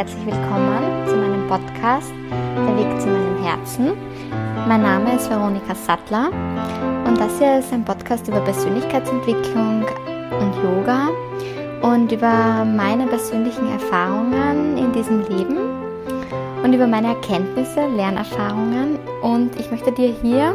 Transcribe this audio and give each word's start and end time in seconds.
herzlich 0.00 0.24
willkommen 0.24 1.06
zu 1.06 1.14
meinem 1.14 1.46
Podcast 1.46 2.10
Der 2.30 2.74
Weg 2.78 3.00
zu 3.02 3.06
meinem 3.08 3.44
Herzen. 3.44 3.92
Mein 4.66 4.80
Name 4.80 5.16
ist 5.16 5.28
Veronika 5.28 5.74
Sattler 5.74 6.30
und 7.06 7.20
das 7.20 7.38
hier 7.38 7.58
ist 7.58 7.70
ein 7.70 7.84
Podcast 7.84 8.26
über 8.26 8.40
Persönlichkeitsentwicklung 8.40 9.84
und 10.40 10.54
Yoga 10.64 11.10
und 11.82 12.10
über 12.10 12.64
meine 12.64 13.08
persönlichen 13.08 13.70
Erfahrungen 13.70 14.78
in 14.78 14.90
diesem 14.92 15.20
Leben 15.28 15.58
und 16.64 16.72
über 16.72 16.86
meine 16.86 17.08
Erkenntnisse, 17.08 17.86
Lernerfahrungen 17.94 18.98
und 19.20 19.60
ich 19.60 19.70
möchte 19.70 19.92
dir 19.92 20.14
hier 20.22 20.54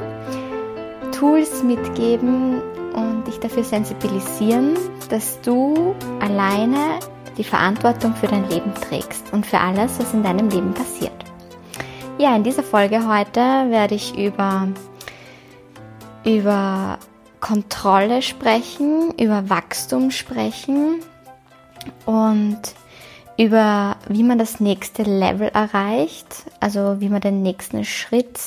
Tools 1.11 1.61
mitgeben 1.61 2.63
und 2.95 3.27
dich 3.27 3.39
dafür 3.39 3.63
sensibilisieren, 3.63 4.73
dass 5.11 5.39
du 5.41 5.93
alleine 6.19 6.97
die 7.37 7.43
Verantwortung 7.43 8.15
für 8.15 8.27
dein 8.27 8.49
Leben 8.49 8.73
trägst 8.73 9.31
und 9.33 9.45
für 9.45 9.59
alles, 9.59 9.99
was 9.99 10.13
in 10.13 10.23
deinem 10.23 10.49
Leben 10.49 10.73
passiert. 10.73 11.13
Ja, 12.17 12.35
in 12.35 12.43
dieser 12.43 12.63
Folge 12.63 13.07
heute 13.07 13.39
werde 13.39 13.95
ich 13.95 14.17
über, 14.17 14.69
über 16.23 16.97
Kontrolle 17.41 18.21
sprechen, 18.21 19.13
über 19.19 19.49
Wachstum 19.49 20.11
sprechen 20.11 21.01
und 22.05 22.61
über 23.37 23.97
wie 24.07 24.23
man 24.23 24.37
das 24.37 24.59
nächste 24.59 25.03
Level 25.03 25.49
erreicht, 25.49 26.27
also 26.61 27.01
wie 27.01 27.09
man 27.09 27.21
den 27.21 27.41
nächsten 27.43 27.83
Schritt 27.83 28.39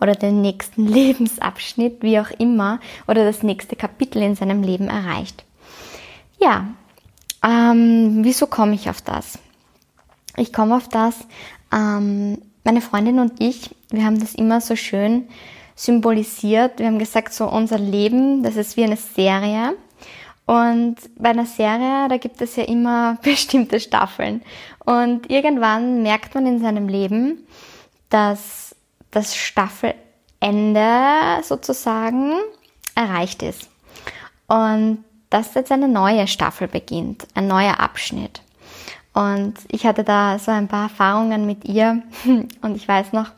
oder 0.00 0.14
den 0.14 0.40
nächsten 0.40 0.86
Lebensabschnitt, 0.88 2.02
wie 2.02 2.20
auch 2.20 2.30
immer, 2.38 2.80
oder 3.08 3.24
das 3.24 3.42
nächste 3.42 3.76
Kapitel 3.76 4.22
in 4.22 4.36
seinem 4.36 4.62
Leben 4.62 4.88
erreicht. 4.88 5.44
Ja, 6.38 6.68
ähm, 7.70 8.24
wieso 8.24 8.46
komme 8.46 8.74
ich 8.74 8.88
auf 8.90 9.02
das? 9.02 9.38
Ich 10.36 10.52
komme 10.52 10.76
auf 10.76 10.88
das, 10.88 11.16
ähm, 11.72 12.40
meine 12.64 12.80
Freundin 12.80 13.18
und 13.18 13.40
ich, 13.42 13.74
wir 13.90 14.04
haben 14.04 14.20
das 14.20 14.34
immer 14.34 14.60
so 14.60 14.76
schön 14.76 15.28
symbolisiert. 15.74 16.78
Wir 16.78 16.86
haben 16.86 16.98
gesagt, 16.98 17.32
so 17.32 17.48
unser 17.48 17.78
Leben, 17.78 18.42
das 18.42 18.56
ist 18.56 18.76
wie 18.76 18.84
eine 18.84 18.96
Serie. 18.96 19.76
Und 20.46 20.96
bei 21.16 21.30
einer 21.30 21.46
Serie, 21.46 22.08
da 22.08 22.16
gibt 22.16 22.42
es 22.42 22.56
ja 22.56 22.64
immer 22.64 23.16
bestimmte 23.22 23.80
Staffeln. 23.80 24.42
Und 24.84 25.30
irgendwann 25.30 26.02
merkt 26.02 26.34
man 26.34 26.46
in 26.46 26.60
seinem 26.60 26.88
Leben, 26.88 27.46
dass 28.08 28.74
das 29.10 29.36
Staffelende 29.36 30.02
sozusagen 31.42 32.32
erreicht 32.94 33.42
ist. 33.42 33.70
Und 34.48 35.04
dass 35.30 35.54
jetzt 35.54 35.72
eine 35.72 35.88
neue 35.88 36.26
Staffel 36.26 36.68
beginnt, 36.68 37.26
ein 37.34 37.46
neuer 37.46 37.80
Abschnitt. 37.80 38.42
Und 39.14 39.54
ich 39.68 39.86
hatte 39.86 40.04
da 40.04 40.38
so 40.38 40.50
ein 40.50 40.68
paar 40.68 40.84
Erfahrungen 40.84 41.46
mit 41.46 41.64
ihr 41.64 42.02
und 42.62 42.76
ich 42.76 42.86
weiß 42.86 43.12
noch, 43.12 43.30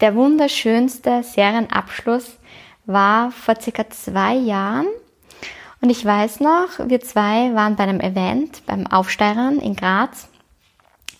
der 0.00 0.14
wunderschönste 0.14 1.22
Serienabschluss 1.22 2.38
war 2.84 3.30
vor 3.30 3.60
circa 3.60 3.88
zwei 3.88 4.34
Jahren. 4.34 4.86
Und 5.80 5.90
ich 5.90 6.04
weiß 6.04 6.40
noch, 6.40 6.68
wir 6.86 7.00
zwei 7.00 7.54
waren 7.54 7.76
bei 7.76 7.84
einem 7.84 8.00
Event 8.00 8.64
beim 8.66 8.86
Aufsteigern 8.86 9.58
in 9.58 9.76
Graz 9.76 10.28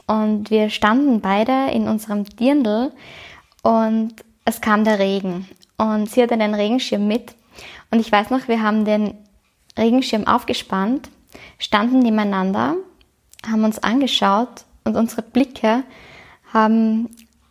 und 0.07 0.51
wir 0.51 0.70
standen 0.70 1.20
beide 1.20 1.70
in 1.73 1.89
unserem 1.89 2.25
Dirndl 2.25 2.93
und 3.63 4.15
es 4.45 4.61
kam 4.61 4.85
der 4.85 4.98
Regen 4.98 5.48
und 5.77 6.11
sie 6.11 6.23
hatte 6.23 6.35
einen 6.35 6.55
Regenschirm 6.55 7.07
mit 7.07 7.35
und 7.91 8.01
ich 8.01 8.11
weiß 8.11 8.31
noch, 8.31 8.48
wir 8.48 8.62
haben 8.62 8.84
den 8.84 9.15
Regenschirm 9.79 10.27
aufgespannt, 10.27 11.11
standen 11.58 12.01
nebeneinander, 12.01 12.77
haben 13.47 13.64
uns 13.64 13.79
angeschaut 13.79 14.64
und 14.85 14.97
unsere 14.97 15.23
Blicke 15.23 15.85
haben 16.52 17.11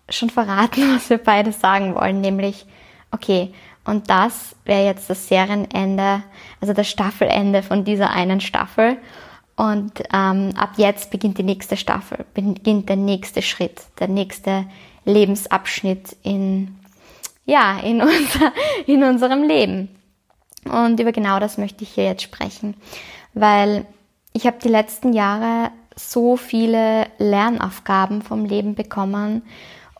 schon 0.09 0.29
verraten, 0.29 0.81
was 0.95 1.09
wir 1.09 1.17
beide 1.17 1.51
sagen 1.51 1.95
wollen, 1.95 2.21
nämlich, 2.21 2.65
okay, 3.11 3.53
und 3.85 4.09
das 4.09 4.55
wäre 4.65 4.85
jetzt 4.85 5.09
das 5.09 5.27
Serienende, 5.27 6.23
also 6.59 6.73
das 6.73 6.89
Staffelende 6.89 7.61
von 7.61 7.85
dieser 7.85 8.09
einen 8.09 8.41
Staffel. 8.41 8.97
Und 9.55 10.03
ähm, 10.11 10.53
ab 10.57 10.71
jetzt 10.77 11.11
beginnt 11.11 11.37
die 11.37 11.43
nächste 11.43 11.77
Staffel, 11.77 12.25
beginnt 12.33 12.89
der 12.89 12.97
nächste 12.97 13.41
Schritt, 13.41 13.83
der 13.99 14.09
nächste 14.09 14.65
Lebensabschnitt 15.05 16.17
in, 16.23 16.75
ja, 17.45 17.77
in, 17.79 18.01
unser, 18.01 18.51
in 18.87 19.03
unserem 19.03 19.43
Leben. 19.43 19.89
Und 20.65 20.99
über 20.99 21.11
genau 21.11 21.39
das 21.39 21.57
möchte 21.57 21.83
ich 21.83 21.91
hier 21.91 22.05
jetzt 22.05 22.23
sprechen, 22.23 22.75
weil 23.33 23.85
ich 24.33 24.45
habe 24.45 24.57
die 24.61 24.69
letzten 24.69 25.13
Jahre 25.13 25.71
so 25.95 26.35
viele 26.35 27.07
Lernaufgaben 27.17 28.21
vom 28.21 28.45
Leben 28.45 28.75
bekommen 28.75 29.43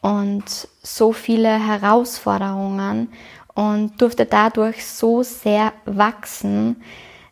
und 0.02 0.68
so 0.84 1.14
viele 1.14 1.50
Herausforderungen 1.50 3.10
und 3.54 4.02
durfte 4.02 4.26
dadurch 4.26 4.86
so 4.86 5.24
sehr 5.24 5.72
wachsen, 5.86 6.82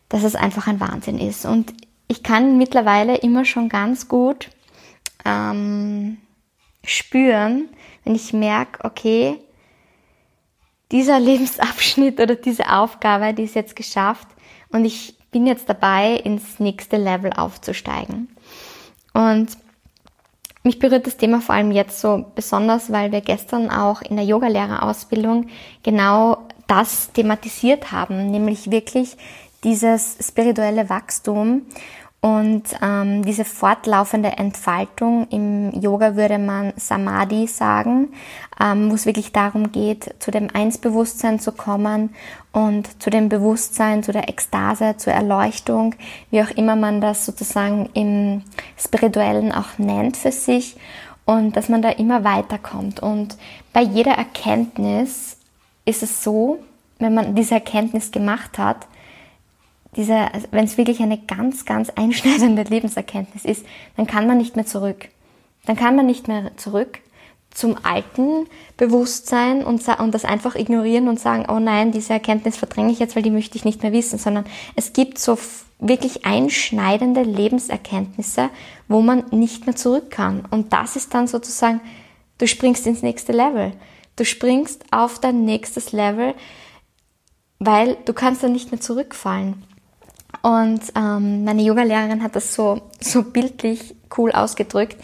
dass 0.08 0.24
es 0.24 0.34
einfach 0.34 0.66
ein 0.66 0.80
Wahnsinn 0.80 1.18
ist. 1.18 1.44
Und 1.44 1.74
ich 2.08 2.22
kann 2.22 2.56
mittlerweile 2.56 3.16
immer 3.16 3.44
schon 3.44 3.68
ganz 3.68 4.08
gut 4.08 4.50
ähm, 5.24 6.18
spüren, 6.84 7.68
wenn 8.04 8.14
ich 8.14 8.32
merke, 8.32 8.84
okay, 8.84 9.38
dieser 10.92 11.18
Lebensabschnitt 11.20 12.20
oder 12.20 12.36
diese 12.36 12.70
Aufgabe, 12.70 13.34
die 13.34 13.44
ist 13.44 13.54
jetzt 13.54 13.76
geschafft 13.76 14.28
und 14.70 14.84
ich 14.84 15.16
bin 15.30 15.46
jetzt 15.46 15.68
dabei, 15.68 16.14
ins 16.14 16.60
nächste 16.60 16.96
Level 16.96 17.32
aufzusteigen. 17.32 18.28
Und 19.12 19.48
mich 20.62 20.78
berührt 20.78 21.06
das 21.06 21.16
Thema 21.16 21.40
vor 21.40 21.54
allem 21.54 21.72
jetzt 21.72 22.00
so 22.00 22.24
besonders, 22.34 22.90
weil 22.90 23.12
wir 23.12 23.20
gestern 23.20 23.70
auch 23.70 24.00
in 24.00 24.16
der 24.16 24.24
Yogalehrerausbildung 24.24 25.48
genau 25.82 26.38
das 26.66 27.12
thematisiert 27.12 27.92
haben, 27.92 28.30
nämlich 28.30 28.70
wirklich 28.70 29.16
dieses 29.64 30.16
spirituelle 30.20 30.88
Wachstum 30.88 31.62
und 32.24 32.62
ähm, 32.80 33.22
diese 33.22 33.44
fortlaufende 33.44 34.30
Entfaltung, 34.30 35.26
im 35.28 35.78
Yoga 35.78 36.16
würde 36.16 36.38
man 36.38 36.72
Samadhi 36.74 37.46
sagen, 37.46 38.14
ähm, 38.58 38.90
wo 38.90 38.94
es 38.94 39.04
wirklich 39.04 39.32
darum 39.32 39.72
geht, 39.72 40.14
zu 40.20 40.30
dem 40.30 40.48
Einsbewusstsein 40.50 41.38
zu 41.38 41.52
kommen 41.52 42.14
und 42.50 43.02
zu 43.02 43.10
dem 43.10 43.28
Bewusstsein, 43.28 44.02
zu 44.02 44.10
der 44.10 44.30
Ekstase, 44.30 44.96
zur 44.96 45.12
Erleuchtung, 45.12 45.96
wie 46.30 46.40
auch 46.40 46.50
immer 46.52 46.76
man 46.76 47.02
das 47.02 47.26
sozusagen 47.26 47.90
im 47.92 48.40
Spirituellen 48.78 49.52
auch 49.52 49.76
nennt 49.76 50.16
für 50.16 50.32
sich 50.32 50.78
und 51.26 51.58
dass 51.58 51.68
man 51.68 51.82
da 51.82 51.90
immer 51.90 52.24
weiterkommt. 52.24 53.00
Und 53.00 53.36
bei 53.74 53.82
jeder 53.82 54.12
Erkenntnis 54.12 55.36
ist 55.84 56.02
es 56.02 56.24
so, 56.24 56.58
wenn 56.98 57.12
man 57.12 57.34
diese 57.34 57.56
Erkenntnis 57.56 58.12
gemacht 58.12 58.56
hat, 58.56 58.86
diese, 59.96 60.32
also 60.32 60.46
wenn 60.50 60.64
es 60.64 60.76
wirklich 60.76 61.00
eine 61.00 61.18
ganz, 61.18 61.64
ganz 61.64 61.90
einschneidende 61.90 62.62
Lebenserkenntnis 62.68 63.44
ist, 63.44 63.64
dann 63.96 64.06
kann 64.06 64.26
man 64.26 64.38
nicht 64.38 64.56
mehr 64.56 64.66
zurück. 64.66 65.08
Dann 65.66 65.76
kann 65.76 65.96
man 65.96 66.06
nicht 66.06 66.28
mehr 66.28 66.56
zurück 66.56 66.98
zum 67.54 67.76
alten 67.84 68.46
Bewusstsein 68.76 69.64
und, 69.64 69.86
und 69.86 70.14
das 70.14 70.24
einfach 70.24 70.56
ignorieren 70.56 71.08
und 71.08 71.20
sagen, 71.20 71.46
oh 71.48 71.60
nein, 71.60 71.92
diese 71.92 72.12
Erkenntnis 72.12 72.56
verdränge 72.56 72.92
ich 72.92 72.98
jetzt, 72.98 73.14
weil 73.14 73.22
die 73.22 73.30
möchte 73.30 73.56
ich 73.56 73.64
nicht 73.64 73.82
mehr 73.82 73.92
wissen, 73.92 74.18
sondern 74.18 74.44
es 74.74 74.92
gibt 74.92 75.18
so 75.18 75.38
wirklich 75.78 76.26
einschneidende 76.26 77.22
Lebenserkenntnisse, 77.22 78.50
wo 78.88 79.00
man 79.00 79.24
nicht 79.30 79.66
mehr 79.66 79.76
zurück 79.76 80.10
kann. 80.10 80.44
Und 80.50 80.72
das 80.72 80.96
ist 80.96 81.14
dann 81.14 81.28
sozusagen, 81.28 81.80
du 82.38 82.46
springst 82.48 82.86
ins 82.86 83.02
nächste 83.02 83.32
Level. 83.32 83.72
Du 84.16 84.24
springst 84.24 84.84
auf 84.90 85.20
dein 85.20 85.44
nächstes 85.44 85.92
Level, 85.92 86.34
weil 87.60 87.96
du 88.04 88.12
kannst 88.12 88.42
dann 88.42 88.52
nicht 88.52 88.72
mehr 88.72 88.80
zurückfallen. 88.80 89.62
Und 90.42 90.80
ähm, 90.96 91.44
meine 91.44 91.62
Yoga-Lehrerin 91.62 92.22
hat 92.22 92.36
das 92.36 92.54
so, 92.54 92.82
so 93.00 93.22
bildlich 93.22 93.94
cool 94.16 94.32
ausgedrückt. 94.32 94.96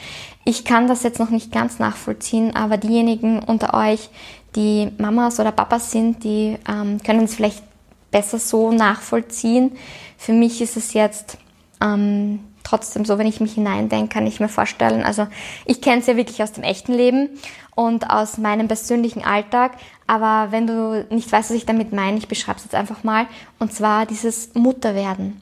Ich 0.44 0.64
kann 0.64 0.88
das 0.88 1.02
jetzt 1.02 1.18
noch 1.18 1.30
nicht 1.30 1.52
ganz 1.52 1.78
nachvollziehen, 1.78 2.54
aber 2.56 2.76
diejenigen 2.76 3.40
unter 3.40 3.74
euch, 3.74 4.08
die 4.56 4.90
Mamas 4.98 5.38
oder 5.38 5.52
Papas 5.52 5.90
sind, 5.90 6.24
die 6.24 6.58
ähm, 6.68 7.00
können 7.04 7.24
es 7.24 7.34
vielleicht 7.34 7.62
besser 8.10 8.38
so 8.38 8.72
nachvollziehen. 8.72 9.72
Für 10.18 10.32
mich 10.32 10.60
ist 10.60 10.76
es 10.76 10.92
jetzt 10.92 11.38
ähm, 11.80 12.40
trotzdem 12.62 13.04
so, 13.04 13.18
wenn 13.18 13.26
ich 13.26 13.40
mich 13.40 13.54
hineindenke, 13.54 14.12
kann 14.12 14.26
ich 14.26 14.40
mir 14.40 14.48
vorstellen, 14.48 15.02
also 15.02 15.26
ich 15.64 15.80
kenne 15.80 16.00
es 16.00 16.06
ja 16.06 16.16
wirklich 16.16 16.42
aus 16.42 16.52
dem 16.52 16.64
echten 16.64 16.92
Leben 16.92 17.30
und 17.74 18.10
aus 18.10 18.38
meinem 18.38 18.68
persönlichen 18.68 19.24
Alltag, 19.24 19.72
aber 20.06 20.52
wenn 20.52 20.66
du 20.66 21.06
nicht 21.10 21.30
weißt, 21.30 21.50
was 21.50 21.56
ich 21.56 21.66
damit 21.66 21.92
meine, 21.92 22.18
ich 22.18 22.28
beschreibe 22.28 22.58
es 22.58 22.64
jetzt 22.64 22.74
einfach 22.74 23.04
mal, 23.04 23.26
und 23.58 23.72
zwar 23.72 24.06
dieses 24.06 24.54
Mutterwerden. 24.54 25.40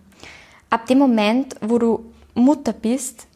Ab 0.70 0.86
dem 0.86 0.98
Moment, 0.98 1.56
wo 1.60 1.78
du 1.78 2.04
Mutter 2.34 2.72
bist, 2.72 3.26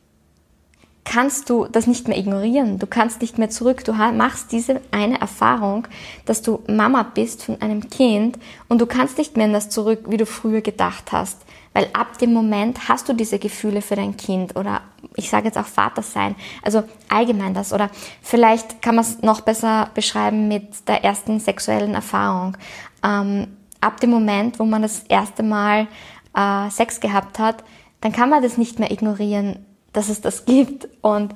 kannst 1.05 1.51
du 1.51 1.67
das 1.67 1.87
nicht 1.87 2.09
mehr 2.09 2.19
ignorieren. 2.19 2.79
Du 2.79 2.87
kannst 2.87 3.21
nicht 3.21 3.39
mehr 3.39 3.51
zurück. 3.51 3.85
Du 3.85 3.93
machst 3.93 4.53
diese 4.53 4.81
eine 4.91 5.21
Erfahrung, 5.21 5.89
dass 6.25 6.43
du 6.43 6.63
Mama 6.69 7.03
bist 7.03 7.45
von 7.45 7.61
einem 7.61 7.91
Kind 7.91 8.39
und 8.69 8.81
du 8.81 8.87
kannst 8.87 9.19
nicht 9.19 9.37
mehr 9.37 9.47
in 9.47 9.53
das 9.53 9.69
zurück, 9.69 10.05
wie 10.09 10.17
du 10.17 10.27
früher 10.27 10.61
gedacht 10.61 11.13
hast. 11.13 11.39
Weil 11.75 11.89
ab 11.95 12.19
dem 12.19 12.33
Moment 12.33 12.89
hast 12.89 13.09
du 13.09 13.15
diese 13.15 13.39
Gefühle 13.39 13.81
für 13.81 13.97
dein 13.97 14.17
Kind 14.17 14.57
oder 14.57 14.83
ich 15.17 15.31
sage 15.31 15.47
jetzt 15.47 15.59
auch 15.59 15.67
Vater 15.67 16.03
sein, 16.03 16.35
also 16.63 16.83
allgemein 17.09 17.55
das. 17.55 17.73
Oder 17.73 17.91
vielleicht 18.23 18.83
kann 18.83 18.95
man 18.95 19.05
es 19.05 19.23
noch 19.23 19.41
besser 19.41 19.91
beschreiben 19.95 20.49
mit 20.49 20.87
der 20.89 21.03
ersten 21.05 21.41
sexuellen 21.41 21.95
Erfahrung. 21.95 22.57
Ähm, 23.03 23.49
ab 23.81 24.01
dem 24.01 24.11
Moment, 24.11 24.59
wo 24.59 24.65
man 24.65 24.83
das 24.83 25.05
erste 25.09 25.43
Mal 25.43 25.89
äh, 26.37 26.71
Sex 26.71 27.01
gehabt 27.01 27.39
hat, 27.39 27.65
dann 28.01 28.13
kann 28.13 28.31
man 28.31 28.43
das 28.43 28.59
nicht 28.59 28.79
mehr 28.79 28.91
ignorieren, 28.91 29.65
dass 29.93 30.09
es 30.09 30.21
das 30.21 30.45
gibt. 30.45 30.89
Und 31.01 31.35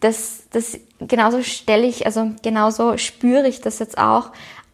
das, 0.00 0.44
das 0.50 0.78
genauso 0.98 1.42
stelle 1.42 1.86
ich, 1.86 2.06
also 2.06 2.32
genauso 2.42 2.96
spüre 2.96 3.48
ich 3.48 3.60
das 3.60 3.78
jetzt 3.78 3.98
auch 3.98 4.30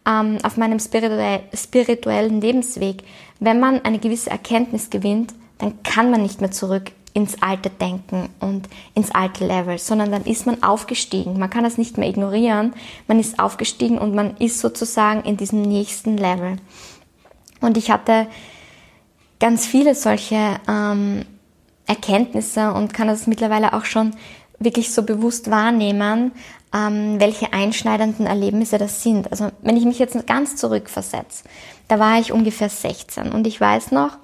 ähm, 0.07 0.39
auf 0.43 0.57
meinem 0.57 0.79
spirituell, 0.79 1.41
spirituellen 1.53 2.41
Lebensweg. 2.41 3.03
Wenn 3.43 3.59
man 3.59 3.83
eine 3.83 3.99
gewisse 3.99 4.29
Erkenntnis 4.29 4.89
gewinnt, 4.89 5.33
dann 5.57 5.83
kann 5.83 6.09
man 6.09 6.21
nicht 6.21 6.39
mehr 6.39 6.51
zurück 6.51 6.93
ins 7.13 7.41
alte 7.41 7.69
Denken 7.69 8.29
und 8.39 8.69
ins 8.95 9.11
alte 9.11 9.45
Level, 9.45 9.77
sondern 9.77 10.13
dann 10.13 10.23
ist 10.23 10.45
man 10.45 10.63
aufgestiegen. 10.63 11.37
Man 11.37 11.49
kann 11.49 11.65
das 11.65 11.77
nicht 11.77 11.97
mehr 11.97 12.07
ignorieren. 12.07 12.73
Man 13.05 13.19
ist 13.19 13.39
aufgestiegen 13.39 13.97
und 13.97 14.15
man 14.15 14.37
ist 14.37 14.61
sozusagen 14.61 15.23
in 15.23 15.35
diesem 15.35 15.61
nächsten 15.61 16.15
Level. 16.15 16.55
Und 17.59 17.75
ich 17.75 17.91
hatte 17.91 18.27
ganz 19.41 19.65
viele 19.65 19.93
solche 19.93 20.61
ähm, 20.69 21.25
Erkenntnisse 21.85 22.71
und 22.71 22.93
kann 22.93 23.09
das 23.09 23.27
mittlerweile 23.27 23.73
auch 23.73 23.83
schon 23.83 24.11
wirklich 24.57 24.93
so 24.93 25.03
bewusst 25.03 25.51
wahrnehmen, 25.51 26.31
ähm, 26.73 27.19
welche 27.19 27.51
einschneidenden 27.51 28.25
Erlebnisse 28.25 28.77
das 28.77 29.03
sind. 29.03 29.29
Also 29.31 29.51
wenn 29.61 29.75
ich 29.75 29.83
mich 29.83 29.99
jetzt 29.99 30.25
ganz 30.25 30.55
zurückversetze, 30.55 31.43
da 31.87 31.99
war 31.99 32.19
ich 32.19 32.31
ungefähr 32.31 32.69
16 32.69 33.31
und 33.31 33.47
ich 33.47 33.59
weiß 33.59 33.91
noch, 33.91 34.17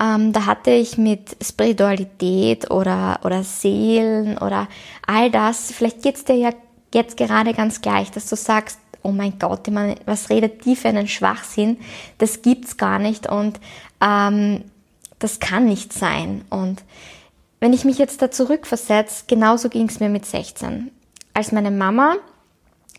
ähm, 0.00 0.32
da 0.32 0.46
hatte 0.46 0.70
ich 0.70 0.98
mit 0.98 1.36
Spiritualität 1.42 2.70
oder, 2.70 3.20
oder 3.24 3.44
Seelen 3.44 4.38
oder 4.38 4.68
all 5.06 5.30
das, 5.30 5.72
vielleicht 5.72 6.02
geht's 6.02 6.24
dir 6.24 6.36
ja 6.36 6.50
jetzt 6.94 7.16
gerade 7.16 7.54
ganz 7.54 7.80
gleich, 7.80 8.10
dass 8.10 8.28
du 8.28 8.36
sagst, 8.36 8.78
oh 9.02 9.12
mein 9.12 9.38
Gott, 9.38 9.68
was 10.06 10.30
redet 10.30 10.64
die 10.64 10.76
für 10.76 10.88
einen 10.88 11.08
Schwachsinn? 11.08 11.78
Das 12.18 12.42
gibt's 12.42 12.76
gar 12.76 12.98
nicht 12.98 13.28
und 13.28 13.60
ähm, 14.00 14.64
das 15.18 15.40
kann 15.40 15.66
nicht 15.66 15.92
sein. 15.92 16.44
Und 16.50 16.82
wenn 17.60 17.72
ich 17.72 17.84
mich 17.84 17.98
jetzt 17.98 18.22
da 18.22 18.30
zurückversetze, 18.30 19.24
genauso 19.26 19.68
ging's 19.68 20.00
mir 20.00 20.08
mit 20.08 20.26
16 20.26 20.90
als 21.34 21.52
meine 21.52 21.70
Mama 21.70 22.16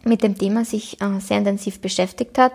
mit 0.03 0.23
dem 0.23 0.37
Thema 0.37 0.65
sich 0.65 1.01
äh, 1.01 1.19
sehr 1.19 1.37
intensiv 1.37 1.79
beschäftigt 1.79 2.37
hat 2.37 2.53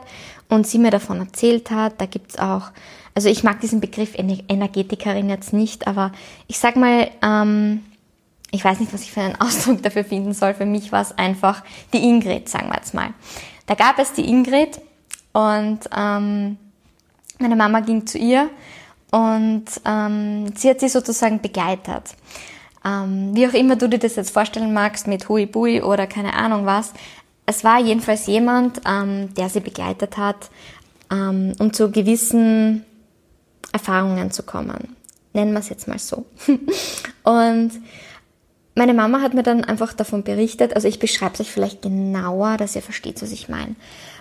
und 0.48 0.66
sie 0.66 0.78
mir 0.78 0.90
davon 0.90 1.20
erzählt 1.20 1.70
hat, 1.70 2.00
da 2.00 2.06
gibt's 2.06 2.38
auch, 2.38 2.70
also 3.14 3.28
ich 3.28 3.44
mag 3.44 3.60
diesen 3.60 3.80
Begriff 3.80 4.14
Energetikerin 4.16 5.28
jetzt 5.28 5.52
nicht, 5.52 5.86
aber 5.86 6.12
ich 6.46 6.58
sag 6.58 6.76
mal, 6.76 7.10
ähm, 7.22 7.82
ich 8.50 8.64
weiß 8.64 8.80
nicht, 8.80 8.92
was 8.92 9.02
ich 9.02 9.12
für 9.12 9.20
einen 9.20 9.36
Ausdruck 9.40 9.82
dafür 9.82 10.04
finden 10.04 10.32
soll. 10.32 10.54
Für 10.54 10.66
mich 10.66 10.92
war 10.92 11.02
es 11.02 11.16
einfach 11.16 11.62
die 11.92 12.02
Ingrid, 12.02 12.48
sagen 12.48 12.68
wir 12.68 12.76
jetzt 12.76 12.94
mal. 12.94 13.10
Da 13.66 13.74
gab 13.74 13.98
es 13.98 14.12
die 14.12 14.28
Ingrid 14.28 14.80
und 15.32 15.80
ähm, 15.96 16.56
meine 17.38 17.56
Mama 17.56 17.80
ging 17.80 18.06
zu 18.06 18.18
ihr 18.18 18.48
und 19.10 19.64
ähm, 19.84 20.54
sie 20.56 20.70
hat 20.70 20.80
sie 20.80 20.88
sozusagen 20.88 21.40
begleitet. 21.40 22.14
Ähm, 22.84 23.34
wie 23.34 23.46
auch 23.48 23.52
immer 23.52 23.76
du 23.76 23.88
dir 23.88 23.98
das 23.98 24.16
jetzt 24.16 24.30
vorstellen 24.30 24.72
magst, 24.72 25.06
mit 25.06 25.28
Hui 25.28 25.46
Bui 25.46 25.82
oder 25.82 26.06
keine 26.06 26.34
Ahnung 26.34 26.66
was. 26.66 26.92
Es 27.46 27.62
war 27.62 27.80
jedenfalls 27.80 28.26
jemand, 28.26 28.80
ähm, 28.86 29.32
der 29.34 29.48
sie 29.48 29.60
begleitet 29.60 30.16
hat, 30.16 30.50
ähm, 31.10 31.54
um 31.58 31.72
zu 31.72 31.90
gewissen 31.90 32.84
Erfahrungen 33.72 34.30
zu 34.32 34.42
kommen. 34.42 34.96
Nennen 35.32 35.52
wir 35.52 35.60
es 35.60 35.68
jetzt 35.68 35.86
mal 35.86 35.98
so. 35.98 36.26
und 37.22 37.70
meine 38.74 38.94
Mama 38.94 39.22
hat 39.22 39.32
mir 39.32 39.42
dann 39.42 39.64
einfach 39.64 39.92
davon 39.94 40.22
berichtet, 40.22 40.74
also 40.74 40.86
ich 40.86 40.98
beschreibe 40.98 41.34
es 41.34 41.40
euch 41.40 41.50
vielleicht 41.50 41.82
genauer, 41.82 42.56
dass 42.56 42.76
ihr 42.76 42.82
versteht, 42.82 43.22
was 43.22 43.32
ich 43.32 43.48
meine. 43.48 43.74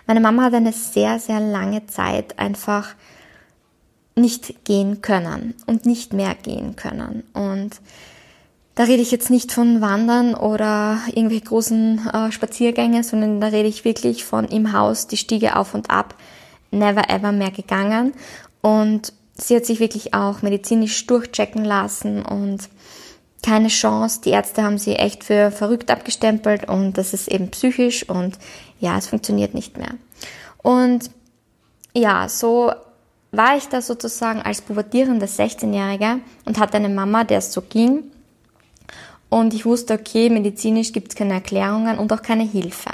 Meine 0.07 0.21
Mama 0.21 0.43
hat 0.43 0.53
eine 0.53 0.71
sehr, 0.71 1.19
sehr 1.19 1.39
lange 1.39 1.87
Zeit 1.87 2.39
einfach 2.39 2.95
nicht 4.15 4.63
gehen 4.63 5.01
können 5.01 5.55
und 5.65 5.85
nicht 5.85 6.13
mehr 6.13 6.35
gehen 6.35 6.75
können. 6.75 7.23
Und 7.33 7.81
da 8.75 8.83
rede 8.83 9.01
ich 9.01 9.11
jetzt 9.11 9.29
nicht 9.29 9.53
von 9.53 9.79
Wandern 9.79 10.35
oder 10.35 10.99
irgendwelche 11.07 11.45
großen 11.45 12.09
äh, 12.13 12.31
Spaziergänge, 12.31 13.03
sondern 13.03 13.39
da 13.39 13.47
rede 13.47 13.69
ich 13.69 13.85
wirklich 13.85 14.25
von 14.25 14.45
im 14.45 14.73
Haus 14.73 15.07
die 15.07 15.17
Stiege 15.17 15.55
auf 15.55 15.73
und 15.73 15.89
ab, 15.89 16.13
never 16.71 17.09
ever 17.09 17.31
mehr 17.31 17.51
gegangen. 17.51 18.13
Und 18.61 19.13
sie 19.37 19.55
hat 19.55 19.65
sich 19.65 19.79
wirklich 19.79 20.13
auch 20.13 20.41
medizinisch 20.41 21.07
durchchecken 21.07 21.63
lassen 21.63 22.21
und 22.21 22.67
keine 23.41 23.69
Chance. 23.69 24.21
Die 24.25 24.31
Ärzte 24.31 24.63
haben 24.63 24.77
sie 24.77 24.95
echt 24.95 25.23
für 25.23 25.51
verrückt 25.51 25.89
abgestempelt 25.89 26.67
und 26.67 26.97
das 26.97 27.13
ist 27.13 27.29
eben 27.29 27.51
psychisch 27.51 28.09
und 28.09 28.37
ja, 28.81 28.97
es 28.97 29.07
funktioniert 29.07 29.53
nicht 29.53 29.77
mehr. 29.77 29.91
Und 30.61 31.11
ja, 31.93 32.27
so 32.27 32.73
war 33.31 33.55
ich 33.55 33.69
da 33.69 33.81
sozusagen 33.81 34.41
als 34.41 34.61
pubertierende 34.61 35.27
16-Jährige 35.27 36.19
und 36.43 36.59
hatte 36.59 36.75
eine 36.75 36.89
Mama, 36.89 37.23
der 37.23 37.37
es 37.37 37.53
so 37.53 37.61
ging 37.61 38.11
und 39.29 39.53
ich 39.53 39.65
wusste, 39.65 39.93
okay, 39.95 40.29
medizinisch 40.29 40.91
gibt 40.91 41.09
es 41.09 41.15
keine 41.15 41.33
Erklärungen 41.33 41.97
und 41.97 42.11
auch 42.13 42.21
keine 42.21 42.43
Hilfe. 42.43 42.91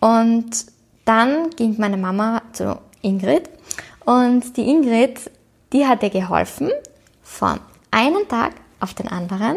Und 0.00 0.66
dann 1.04 1.50
ging 1.50 1.76
meine 1.78 1.96
Mama 1.96 2.42
zu 2.52 2.78
Ingrid 3.02 3.48
und 4.04 4.56
die 4.56 4.68
Ingrid, 4.68 5.30
die 5.72 5.86
hat 5.86 6.02
ihr 6.02 6.10
geholfen. 6.10 6.70
Von 7.22 7.60
einem 7.90 8.28
Tag 8.28 8.52
auf 8.80 8.94
den 8.94 9.08
anderen 9.08 9.56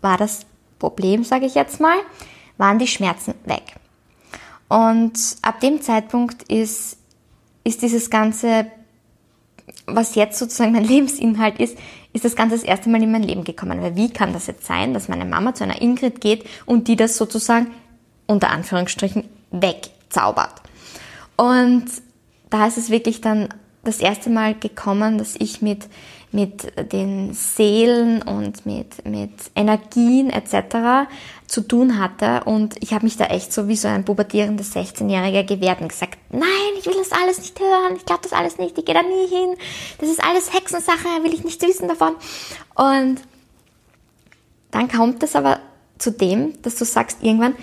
war 0.00 0.16
das 0.16 0.46
Problem, 0.78 1.24
sage 1.24 1.46
ich 1.46 1.54
jetzt 1.54 1.80
mal, 1.80 1.96
waren 2.58 2.78
die 2.78 2.86
Schmerzen 2.86 3.34
weg. 3.44 3.74
Und 4.68 5.18
ab 5.42 5.60
dem 5.60 5.80
Zeitpunkt 5.82 6.44
ist, 6.44 6.96
ist 7.64 7.82
dieses 7.82 8.10
ganze, 8.10 8.66
was 9.86 10.14
jetzt 10.14 10.38
sozusagen 10.38 10.72
mein 10.72 10.84
Lebensinhalt 10.88 11.58
ist, 11.58 11.76
ist 12.14 12.24
das 12.24 12.36
Ganze 12.36 12.54
das 12.54 12.64
erste 12.64 12.88
Mal 12.88 13.02
in 13.02 13.12
mein 13.12 13.24
Leben 13.24 13.44
gekommen. 13.44 13.82
Weil 13.82 13.96
wie 13.96 14.10
kann 14.10 14.32
das 14.32 14.46
jetzt 14.46 14.64
sein, 14.64 14.94
dass 14.94 15.08
meine 15.08 15.26
Mama 15.26 15.54
zu 15.54 15.64
einer 15.64 15.82
Ingrid 15.82 16.20
geht 16.22 16.46
und 16.64 16.88
die 16.88 16.96
das 16.96 17.18
sozusagen 17.18 17.66
unter 18.26 18.50
Anführungsstrichen 18.50 19.24
wegzaubert? 19.50 20.62
Und 21.36 21.84
da 22.48 22.66
ist 22.66 22.78
es 22.78 22.88
wirklich 22.88 23.20
dann 23.20 23.48
das 23.82 23.98
erste 23.98 24.30
Mal 24.30 24.54
gekommen, 24.54 25.18
dass 25.18 25.34
ich 25.36 25.60
mit 25.60 25.86
mit 26.34 26.92
den 26.92 27.32
Seelen 27.32 28.20
und 28.22 28.66
mit, 28.66 29.06
mit 29.06 29.30
Energien 29.54 30.30
etc. 30.30 31.08
zu 31.46 31.60
tun 31.60 31.98
hatte. 31.98 32.42
Und 32.44 32.74
ich 32.82 32.92
habe 32.92 33.04
mich 33.04 33.16
da 33.16 33.26
echt 33.26 33.52
so 33.52 33.68
wie 33.68 33.76
so 33.76 33.86
ein 33.86 34.04
pubertierender 34.04 34.64
16-Jähriger 34.64 35.44
gewehrt 35.44 35.80
und 35.80 35.88
gesagt, 35.88 36.18
nein, 36.30 36.48
ich 36.78 36.86
will 36.86 36.96
das 36.98 37.12
alles 37.12 37.38
nicht 37.38 37.58
hören, 37.60 37.96
ich 37.96 38.04
glaube 38.04 38.22
das 38.22 38.32
alles 38.32 38.58
nicht, 38.58 38.76
ich 38.76 38.84
gehe 38.84 38.94
da 38.94 39.02
nie 39.02 39.28
hin, 39.28 39.56
das 39.98 40.08
ist 40.08 40.22
alles 40.22 40.52
Hexensache, 40.52 41.22
will 41.22 41.32
ich 41.32 41.44
nichts 41.44 41.64
wissen 41.64 41.88
davon. 41.88 42.16
Und 42.74 43.20
dann 44.72 44.90
kommt 44.90 45.22
es 45.22 45.36
aber 45.36 45.60
zu 45.98 46.10
dem, 46.10 46.60
dass 46.62 46.74
du 46.74 46.84
sagst, 46.84 47.18
irgendwann 47.22 47.54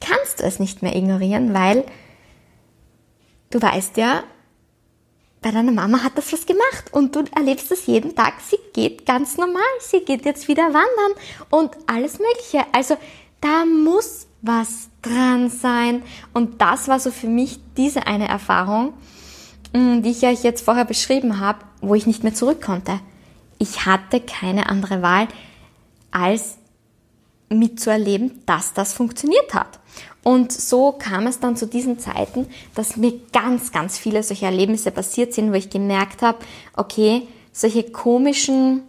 kannst 0.00 0.40
du 0.40 0.44
es 0.44 0.58
nicht 0.58 0.82
mehr 0.82 0.96
ignorieren, 0.96 1.54
weil 1.54 1.84
du 3.50 3.62
weißt 3.62 3.96
ja, 3.96 4.24
bei 5.46 5.52
deiner 5.52 5.70
Mama 5.70 6.02
hat 6.02 6.18
das 6.18 6.32
was 6.32 6.44
gemacht 6.44 6.86
und 6.90 7.14
du 7.14 7.22
erlebst 7.32 7.70
das 7.70 7.86
jeden 7.86 8.16
Tag. 8.16 8.34
Sie 8.44 8.58
geht 8.72 9.06
ganz 9.06 9.36
normal, 9.36 9.62
sie 9.78 10.00
geht 10.00 10.24
jetzt 10.24 10.48
wieder 10.48 10.64
wandern 10.64 11.12
und 11.50 11.70
alles 11.86 12.18
Mögliche. 12.18 12.64
Also 12.72 12.96
da 13.40 13.64
muss 13.64 14.26
was 14.42 14.88
dran 15.02 15.48
sein. 15.48 16.02
Und 16.32 16.60
das 16.60 16.88
war 16.88 16.98
so 16.98 17.12
für 17.12 17.28
mich 17.28 17.60
diese 17.76 18.08
eine 18.08 18.26
Erfahrung, 18.26 18.94
mm, 19.72 20.02
die 20.02 20.10
ich 20.10 20.24
euch 20.24 20.42
jetzt 20.42 20.64
vorher 20.64 20.84
beschrieben 20.84 21.38
habe, 21.38 21.60
wo 21.80 21.94
ich 21.94 22.08
nicht 22.08 22.24
mehr 22.24 22.34
zurück 22.34 22.60
konnte. 22.60 22.98
Ich 23.58 23.86
hatte 23.86 24.18
keine 24.18 24.68
andere 24.68 25.00
Wahl, 25.00 25.28
als 26.10 26.58
mitzuerleben, 27.50 28.42
dass 28.46 28.72
das 28.72 28.94
funktioniert 28.94 29.54
hat. 29.54 29.78
Und 30.22 30.50
so 30.52 30.92
kam 30.92 31.26
es 31.26 31.38
dann 31.38 31.56
zu 31.56 31.66
diesen 31.66 31.98
Zeiten, 31.98 32.46
dass 32.74 32.96
mir 32.96 33.12
ganz, 33.32 33.70
ganz 33.70 33.96
viele 33.98 34.22
solche 34.22 34.46
Erlebnisse 34.46 34.90
passiert 34.90 35.32
sind, 35.32 35.52
wo 35.52 35.54
ich 35.54 35.70
gemerkt 35.70 36.22
habe, 36.22 36.38
okay, 36.74 37.22
solche 37.52 37.84
komischen, 37.84 38.82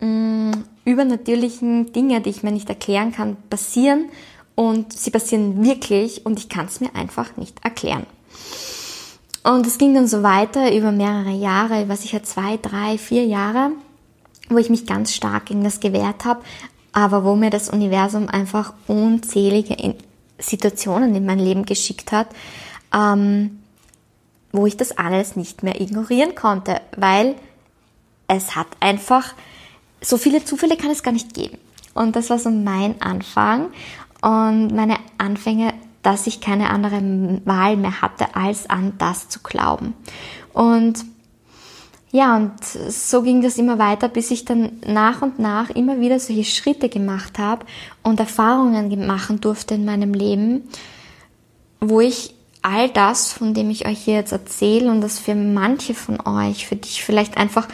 mh, 0.00 0.06
mm, 0.06 0.64
übernatürlichen 0.84 1.92
Dinge, 1.92 2.20
die 2.20 2.30
ich 2.30 2.42
mir 2.42 2.50
nicht 2.50 2.68
erklären 2.68 3.12
kann, 3.12 3.36
passieren 3.48 4.06
und 4.54 4.92
sie 4.92 5.10
passieren 5.10 5.64
wirklich 5.64 6.26
und 6.26 6.38
ich 6.38 6.48
kann 6.48 6.66
es 6.66 6.80
mir 6.80 6.94
einfach 6.94 7.36
nicht 7.36 7.64
erklären. 7.64 8.06
Und 9.44 9.66
es 9.66 9.78
ging 9.78 9.94
dann 9.94 10.06
so 10.06 10.22
weiter 10.22 10.74
über 10.74 10.92
mehrere 10.92 11.32
Jahre, 11.32 11.88
was 11.88 12.04
ich 12.04 12.12
ja 12.12 12.22
zwei, 12.22 12.58
drei, 12.58 12.98
vier 12.98 13.24
Jahre, 13.24 13.70
wo 14.48 14.58
ich 14.58 14.70
mich 14.70 14.86
ganz 14.86 15.14
stark 15.14 15.46
gegen 15.46 15.64
das 15.64 15.80
gewehrt 15.80 16.24
habe, 16.24 16.42
aber 16.92 17.24
wo 17.24 17.34
mir 17.34 17.50
das 17.50 17.68
Universum 17.68 18.28
einfach 18.28 18.74
unzählige 18.86 19.74
Situationen 20.42 21.14
in 21.14 21.24
mein 21.24 21.38
Leben 21.38 21.64
geschickt 21.64 22.12
hat, 22.12 22.28
ähm, 22.94 23.62
wo 24.52 24.66
ich 24.66 24.76
das 24.76 24.96
alles 24.98 25.36
nicht 25.36 25.62
mehr 25.62 25.80
ignorieren 25.80 26.34
konnte, 26.34 26.80
weil 26.96 27.34
es 28.28 28.54
hat 28.54 28.66
einfach, 28.80 29.34
so 30.00 30.16
viele 30.18 30.44
Zufälle 30.44 30.76
kann 30.76 30.90
es 30.90 31.02
gar 31.02 31.12
nicht 31.12 31.32
geben. 31.34 31.58
Und 31.94 32.16
das 32.16 32.30
war 32.30 32.38
so 32.38 32.50
mein 32.50 33.00
Anfang 33.00 33.68
und 34.20 34.74
meine 34.74 34.96
Anfänge, 35.18 35.74
dass 36.02 36.26
ich 36.26 36.40
keine 36.40 36.70
andere 36.70 37.00
Wahl 37.44 37.76
mehr 37.76 38.02
hatte, 38.02 38.34
als 38.34 38.68
an 38.68 38.94
das 38.98 39.28
zu 39.28 39.40
glauben. 39.40 39.94
Und 40.52 41.04
ja, 42.14 42.36
und 42.36 42.52
so 42.62 43.22
ging 43.22 43.40
das 43.40 43.56
immer 43.56 43.78
weiter, 43.78 44.06
bis 44.06 44.30
ich 44.30 44.44
dann 44.44 44.72
nach 44.86 45.22
und 45.22 45.38
nach 45.38 45.70
immer 45.70 45.98
wieder 45.98 46.20
solche 46.20 46.44
Schritte 46.44 46.90
gemacht 46.90 47.38
habe 47.38 47.64
und 48.02 48.20
Erfahrungen 48.20 49.06
machen 49.06 49.40
durfte 49.40 49.74
in 49.74 49.86
meinem 49.86 50.12
Leben, 50.12 50.68
wo 51.80 52.00
ich 52.00 52.34
all 52.60 52.90
das, 52.90 53.32
von 53.32 53.54
dem 53.54 53.70
ich 53.70 53.86
euch 53.86 53.98
hier 53.98 54.16
jetzt 54.16 54.32
erzähle 54.32 54.90
und 54.90 55.00
das 55.00 55.18
für 55.18 55.34
manche 55.34 55.94
von 55.94 56.20
euch, 56.26 56.66
für 56.66 56.76
dich 56.76 57.02
vielleicht 57.02 57.38
einfach 57.38 57.66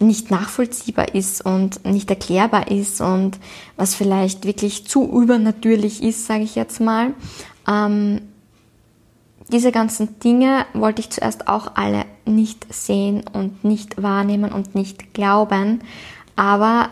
nicht 0.00 0.30
nachvollziehbar 0.30 1.14
ist 1.14 1.44
und 1.44 1.84
nicht 1.86 2.10
erklärbar 2.10 2.70
ist 2.70 3.00
und 3.00 3.38
was 3.76 3.94
vielleicht 3.94 4.44
wirklich 4.44 4.86
zu 4.86 5.10
übernatürlich 5.10 6.02
ist, 6.02 6.26
sage 6.26 6.44
ich 6.44 6.54
jetzt 6.54 6.80
mal. 6.80 7.14
Ähm, 7.66 8.20
diese 9.50 9.72
ganzen 9.72 10.20
Dinge 10.20 10.66
wollte 10.74 11.00
ich 11.00 11.08
zuerst 11.08 11.48
auch 11.48 11.72
alle 11.74 12.04
nicht 12.34 12.72
sehen 12.72 13.24
und 13.32 13.64
nicht 13.64 14.02
wahrnehmen 14.02 14.52
und 14.52 14.74
nicht 14.74 15.14
glauben, 15.14 15.80
aber 16.36 16.90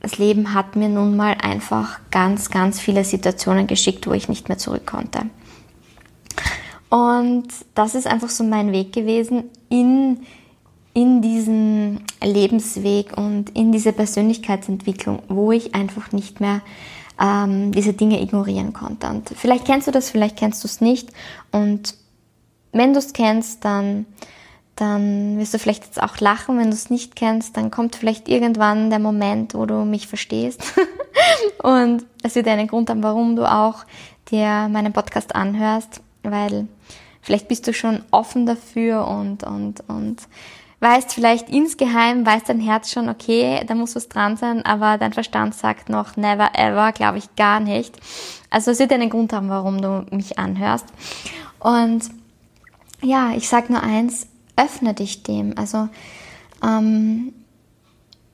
das 0.00 0.18
Leben 0.18 0.54
hat 0.54 0.76
mir 0.76 0.88
nun 0.88 1.16
mal 1.16 1.36
einfach 1.40 1.98
ganz, 2.10 2.50
ganz 2.50 2.78
viele 2.78 3.04
Situationen 3.04 3.66
geschickt, 3.66 4.06
wo 4.06 4.12
ich 4.12 4.28
nicht 4.28 4.48
mehr 4.48 4.58
zurück 4.58 4.86
konnte. 4.86 5.22
Und 6.88 7.48
das 7.74 7.94
ist 7.94 8.06
einfach 8.06 8.30
so 8.30 8.44
mein 8.44 8.72
Weg 8.72 8.92
gewesen 8.92 9.44
in 9.68 10.20
in 10.98 11.22
diesen 11.22 12.00
Lebensweg 12.20 13.16
und 13.16 13.50
in 13.50 13.70
diese 13.70 13.92
Persönlichkeitsentwicklung, 13.92 15.22
wo 15.28 15.52
ich 15.52 15.72
einfach 15.72 16.10
nicht 16.10 16.40
mehr 16.40 16.60
ähm, 17.20 17.70
diese 17.70 17.92
Dinge 17.92 18.20
ignorieren 18.20 18.72
konnte. 18.72 19.06
Und 19.06 19.28
vielleicht 19.28 19.64
kennst 19.64 19.86
du 19.86 19.92
das, 19.92 20.10
vielleicht 20.10 20.36
kennst 20.36 20.64
du 20.64 20.66
es 20.66 20.80
nicht. 20.80 21.10
Und 21.52 21.94
wenn 22.72 22.94
du 22.94 22.98
es 22.98 23.12
kennst, 23.12 23.64
dann, 23.64 24.06
dann 24.80 25.38
wirst 25.38 25.54
du 25.54 25.58
vielleicht 25.58 25.84
jetzt 25.84 26.00
auch 26.00 26.18
lachen. 26.18 26.58
Wenn 26.58 26.70
du 26.70 26.76
es 26.76 26.88
nicht 26.88 27.16
kennst, 27.16 27.56
dann 27.56 27.70
kommt 27.70 27.96
vielleicht 27.96 28.28
irgendwann 28.28 28.90
der 28.90 29.00
Moment, 29.00 29.54
wo 29.54 29.66
du 29.66 29.84
mich 29.84 30.06
verstehst. 30.06 30.62
und 31.62 32.04
es 32.22 32.36
wird 32.36 32.46
einen 32.46 32.68
Grund 32.68 32.88
haben, 32.88 33.02
warum 33.02 33.34
du 33.34 33.50
auch 33.50 33.84
dir 34.30 34.68
meinen 34.68 34.92
Podcast 34.92 35.34
anhörst, 35.34 36.00
weil 36.22 36.68
vielleicht 37.22 37.48
bist 37.48 37.66
du 37.66 37.72
schon 37.72 38.04
offen 38.12 38.46
dafür 38.46 39.08
und, 39.08 39.42
und, 39.42 39.82
und 39.88 40.22
weißt 40.78 41.12
vielleicht 41.12 41.48
insgeheim, 41.48 42.24
weiß 42.24 42.44
dein 42.44 42.60
Herz 42.60 42.92
schon, 42.92 43.08
okay, 43.08 43.64
da 43.66 43.74
muss 43.74 43.96
was 43.96 44.08
dran 44.08 44.36
sein, 44.36 44.64
aber 44.64 44.96
dein 44.96 45.12
Verstand 45.12 45.56
sagt 45.56 45.88
noch 45.88 46.16
never 46.16 46.50
ever, 46.54 46.92
glaube 46.92 47.18
ich 47.18 47.34
gar 47.34 47.58
nicht. 47.58 47.98
Also 48.48 48.70
es 48.70 48.78
wird 48.78 48.92
einen 48.92 49.10
Grund 49.10 49.32
haben, 49.32 49.48
warum 49.48 49.82
du 49.82 50.06
mich 50.10 50.38
anhörst. 50.38 50.86
Und 51.58 52.10
ja, 53.02 53.32
ich 53.34 53.48
sag 53.48 53.70
nur 53.70 53.82
eins, 53.82 54.28
öffne 54.58 54.94
dich 54.94 55.22
dem. 55.22 55.56
Also 55.56 55.88
ähm, 56.62 57.32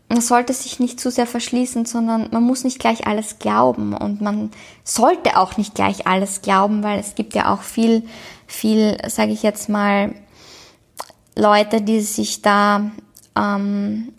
man 0.09 0.21
sollte 0.21 0.53
sich 0.53 0.81
nicht 0.81 1.01
zu 1.01 1.11
sehr 1.11 1.27
verschließen, 1.27 1.87
sondern 1.87 2.29
man 2.31 2.43
muss 2.43 2.65
nicht 2.65 2.79
gleich 2.79 3.07
alles 3.07 3.39
glauben 3.39 3.95
und 3.95 4.21
man 4.21 4.51
sollte 4.85 5.37
auch 5.39 5.57
nicht 5.57 5.75
gleich 5.75 6.07
alles 6.07 6.43
glauben, 6.43 6.83
weil 6.83 6.99
es 6.99 7.15
gibt 7.15 7.35
ja 7.35 7.53
auch 7.53 7.63
viel, 7.63 8.03
viel, 8.47 8.97
sage 9.09 9.33
ich 9.33 9.43
jetzt 9.43 9.69
mal, 9.69 10.15
Leute, 11.37 11.81
die 11.81 12.01
sich 12.01 12.43
da, 12.43 12.93
ähm, 13.37 14.13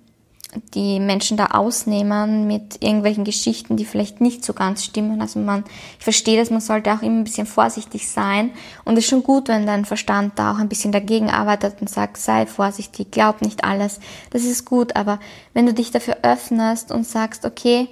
die 0.73 0.99
Menschen 0.99 1.37
da 1.37 1.47
ausnehmen 1.47 2.47
mit 2.47 2.81
irgendwelchen 2.81 3.23
Geschichten, 3.23 3.77
die 3.77 3.85
vielleicht 3.85 4.21
nicht 4.21 4.43
so 4.43 4.53
ganz 4.53 4.83
stimmen. 4.83 5.21
Also 5.21 5.39
man, 5.39 5.63
ich 5.97 6.03
verstehe 6.03 6.39
das, 6.39 6.49
man 6.49 6.61
sollte 6.61 6.93
auch 6.93 7.01
immer 7.01 7.19
ein 7.19 7.23
bisschen 7.23 7.47
vorsichtig 7.47 8.09
sein. 8.09 8.51
Und 8.83 8.93
es 8.93 9.05
ist 9.05 9.09
schon 9.09 9.23
gut, 9.23 9.47
wenn 9.47 9.65
dein 9.65 9.85
Verstand 9.85 10.37
da 10.37 10.51
auch 10.51 10.57
ein 10.57 10.69
bisschen 10.69 10.91
dagegen 10.91 11.29
arbeitet 11.29 11.81
und 11.81 11.89
sagt, 11.89 12.17
sei 12.17 12.45
vorsichtig, 12.45 13.11
glaub 13.11 13.41
nicht 13.41 13.63
alles. 13.63 13.99
Das 14.31 14.43
ist 14.43 14.65
gut, 14.65 14.95
aber 14.95 15.19
wenn 15.53 15.65
du 15.65 15.73
dich 15.73 15.91
dafür 15.91 16.17
öffnest 16.21 16.91
und 16.91 17.05
sagst, 17.05 17.45
okay, 17.45 17.87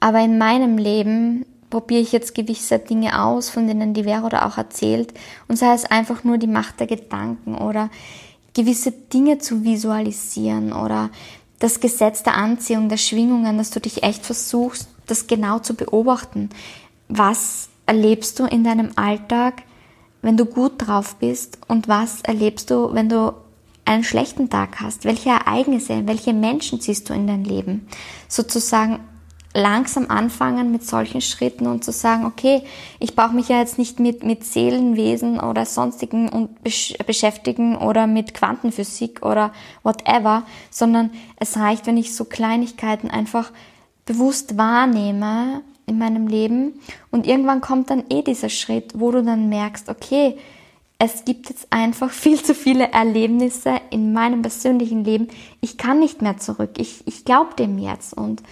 aber 0.00 0.20
in 0.20 0.38
meinem 0.38 0.78
Leben 0.78 1.44
probiere 1.68 2.00
ich 2.00 2.12
jetzt 2.12 2.34
gewisse 2.34 2.78
Dinge 2.78 3.22
aus, 3.22 3.48
von 3.48 3.66
denen 3.66 3.94
die 3.94 4.04
Vera 4.04 4.26
oder 4.26 4.46
auch 4.46 4.58
erzählt, 4.58 5.14
und 5.48 5.56
sei 5.56 5.72
es 5.72 5.84
einfach 5.84 6.24
nur 6.24 6.36
die 6.36 6.46
Macht 6.46 6.80
der 6.80 6.86
Gedanken 6.86 7.54
oder 7.54 7.90
gewisse 8.54 8.90
Dinge 8.90 9.38
zu 9.38 9.62
visualisieren 9.62 10.72
oder 10.72 11.10
das 11.60 11.78
Gesetz 11.78 12.24
der 12.24 12.34
Anziehung, 12.34 12.88
der 12.88 12.96
Schwingungen, 12.96 13.56
dass 13.58 13.70
du 13.70 13.80
dich 13.80 14.02
echt 14.02 14.26
versuchst, 14.26 14.88
das 15.06 15.28
genau 15.28 15.60
zu 15.60 15.74
beobachten. 15.74 16.50
Was 17.08 17.68
erlebst 17.86 18.38
du 18.38 18.46
in 18.46 18.64
deinem 18.64 18.90
Alltag, 18.96 19.62
wenn 20.22 20.36
du 20.36 20.46
gut 20.46 20.72
drauf 20.78 21.16
bist 21.16 21.58
und 21.68 21.86
was 21.86 22.22
erlebst 22.22 22.70
du, 22.70 22.92
wenn 22.94 23.08
du 23.08 23.34
einen 23.84 24.04
schlechten 24.04 24.48
Tag 24.48 24.80
hast? 24.80 25.04
Welche 25.04 25.30
Ereignisse, 25.30 26.06
welche 26.06 26.32
Menschen 26.32 26.80
siehst 26.80 27.08
du 27.08 27.14
in 27.14 27.26
dein 27.26 27.44
Leben? 27.44 27.88
Sozusagen 28.26 29.00
langsam 29.52 30.06
anfangen 30.08 30.70
mit 30.70 30.84
solchen 30.84 31.20
Schritten 31.20 31.66
und 31.66 31.84
zu 31.84 31.90
sagen, 31.90 32.24
okay, 32.24 32.62
ich 33.00 33.16
brauche 33.16 33.34
mich 33.34 33.48
ja 33.48 33.58
jetzt 33.58 33.78
nicht 33.78 33.98
mit, 33.98 34.22
mit 34.22 34.44
Seelenwesen 34.44 35.40
oder 35.40 35.66
sonstigen 35.66 36.28
und 36.28 36.62
besch 36.62 36.94
beschäftigen 37.04 37.76
oder 37.76 38.06
mit 38.06 38.32
Quantenphysik 38.34 39.24
oder 39.26 39.52
whatever, 39.82 40.44
sondern 40.70 41.10
es 41.36 41.56
reicht, 41.56 41.86
wenn 41.86 41.96
ich 41.96 42.14
so 42.14 42.24
Kleinigkeiten 42.24 43.10
einfach 43.10 43.50
bewusst 44.06 44.56
wahrnehme 44.56 45.62
in 45.86 45.98
meinem 45.98 46.28
Leben 46.28 46.74
und 47.10 47.26
irgendwann 47.26 47.60
kommt 47.60 47.90
dann 47.90 48.04
eh 48.08 48.22
dieser 48.22 48.50
Schritt, 48.50 48.92
wo 48.94 49.10
du 49.10 49.24
dann 49.24 49.48
merkst, 49.48 49.88
okay, 49.88 50.36
es 51.02 51.24
gibt 51.24 51.48
jetzt 51.48 51.66
einfach 51.70 52.10
viel 52.10 52.40
zu 52.40 52.54
viele 52.54 52.92
Erlebnisse 52.92 53.80
in 53.90 54.12
meinem 54.12 54.42
persönlichen 54.42 55.02
Leben. 55.02 55.28
Ich 55.62 55.78
kann 55.78 55.98
nicht 55.98 56.20
mehr 56.20 56.36
zurück. 56.36 56.72
Ich, 56.76 57.06
ich 57.06 57.24
glaube 57.24 57.54
dem 57.58 57.78
jetzt 57.78 58.12
und 58.12 58.42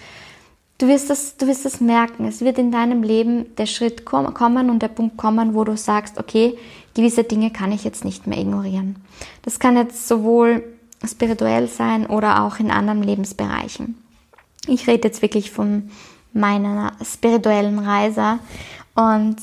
Du 0.79 0.87
wirst 0.87 1.11
das, 1.11 1.37
du 1.37 1.49
wirst 1.49 1.65
das 1.65 1.81
merken. 1.81 2.25
Es 2.25 2.41
wird 2.41 2.57
in 2.57 2.71
deinem 2.71 3.03
Leben 3.03 3.55
der 3.57 3.67
Schritt 3.67 4.05
kommen 4.05 4.71
und 4.71 4.81
der 4.81 4.89
Punkt 4.89 5.17
kommen, 5.17 5.55
wo 5.55 5.65
du 5.65 5.77
sagst, 5.77 6.19
okay, 6.19 6.57
gewisse 6.95 7.25
Dinge 7.25 7.51
kann 7.51 7.73
ich 7.73 7.83
jetzt 7.83 8.05
nicht 8.05 8.29
mehr 8.29 8.39
ignorieren. 8.39 8.97
Das 9.43 9.59
kann 9.59 9.77
jetzt 9.77 10.07
sowohl 10.07 10.63
spirituell 11.05 11.67
sein 11.67 12.07
oder 12.07 12.43
auch 12.43 12.61
in 12.61 12.71
anderen 12.71 13.03
Lebensbereichen. 13.03 13.97
Ich 14.69 14.87
rede 14.87 15.09
jetzt 15.09 15.21
wirklich 15.21 15.51
von 15.51 15.91
meiner 16.33 16.93
spirituellen 17.03 17.81
Reise 17.81 18.39
und 18.95 19.37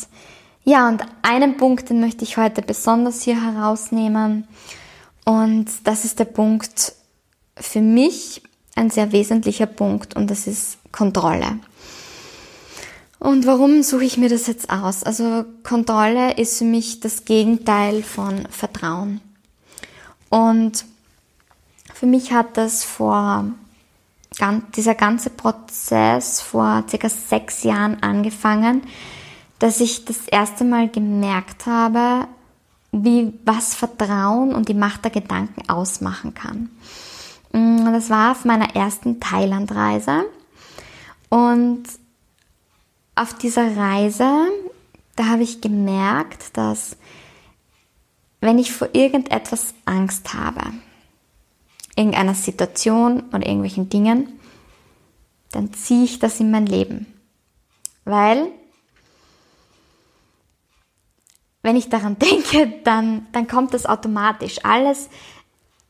ja, 0.64 0.88
und 0.88 1.04
einen 1.22 1.58
Punkt, 1.58 1.90
den 1.90 2.00
möchte 2.00 2.24
ich 2.24 2.38
heute 2.38 2.62
besonders 2.62 3.22
hier 3.22 3.42
herausnehmen 3.42 4.48
und 5.26 5.66
das 5.84 6.06
ist 6.06 6.20
der 6.20 6.26
Punkt 6.26 6.94
für 7.56 7.82
mich 7.82 8.42
ein 8.76 8.90
sehr 8.90 9.12
wesentlicher 9.12 9.66
Punkt 9.66 10.16
und 10.16 10.30
das 10.30 10.48
ist 10.48 10.78
Kontrolle. 10.92 11.60
Und 13.20 13.48
warum 13.48 13.82
suche 13.82 14.04
ich 14.04 14.18
mir 14.18 14.30
das 14.30 14.48
jetzt 14.48 14.70
aus? 14.70 15.04
Also 15.04 15.46
Kontrolle 15.64 16.34
ist 16.38 16.60
für 16.60 16.66
mich 16.66 17.00
das 17.00 17.26
Gegenteil 17.26 18.04
von 18.04 18.48
Vertrauen. 18.52 19.22
Und 20.30 20.86
für 21.94 22.06
mich 22.06 22.34
hat 22.34 22.58
das 22.58 22.84
vor 22.84 23.46
dieser 24.76 24.96
ganze 24.96 25.30
Prozess 25.30 26.42
vor 26.42 26.84
circa 26.90 27.08
sechs 27.08 27.64
Jahren 27.64 28.04
angefangen, 28.04 28.82
dass 29.60 29.80
ich 29.80 30.04
das 30.04 30.28
erste 30.28 30.66
Mal 30.66 30.90
gemerkt 30.90 31.66
habe, 31.66 32.28
wie 32.92 33.34
was 33.46 33.76
Vertrauen 33.76 34.54
und 34.54 34.68
die 34.68 34.74
Macht 34.74 35.06
der 35.06 35.12
Gedanken 35.12 35.70
ausmachen 35.70 36.34
kann. 36.34 36.70
Mm, 37.56 37.86
das 37.94 38.10
war 38.10 38.34
auf 38.34 38.44
meiner 38.44 38.76
ersten 38.76 39.22
Thailandreise. 39.22 40.26
Und 41.30 41.84
auf 43.16 43.34
dieser 43.34 43.78
Reise, 43.78 44.30
da 45.16 45.28
habe 45.28 45.44
ich 45.44 45.62
gemerkt, 45.62 46.58
dass 46.58 46.98
wenn 48.42 48.60
ich 48.60 48.74
vor 48.74 48.90
irgendetwas 48.92 49.74
Angst 49.86 50.34
habe, 50.34 50.74
irgendeiner 51.96 52.36
Situation 52.36 53.24
oder 53.30 53.46
irgendwelchen 53.46 53.88
Dingen, 53.88 54.38
dann 55.52 55.72
ziehe 55.72 56.04
ich 56.04 56.20
das 56.20 56.42
in 56.42 56.52
mein 56.52 56.66
Leben. 56.66 57.08
Weil, 58.04 58.50
wenn 61.62 61.78
ich 61.78 61.88
daran 61.88 62.20
denke, 62.20 62.82
dann, 62.84 63.28
dann 63.32 63.48
kommt 63.48 63.74
das 63.74 63.86
automatisch. 63.86 64.58
Alles, 64.66 65.10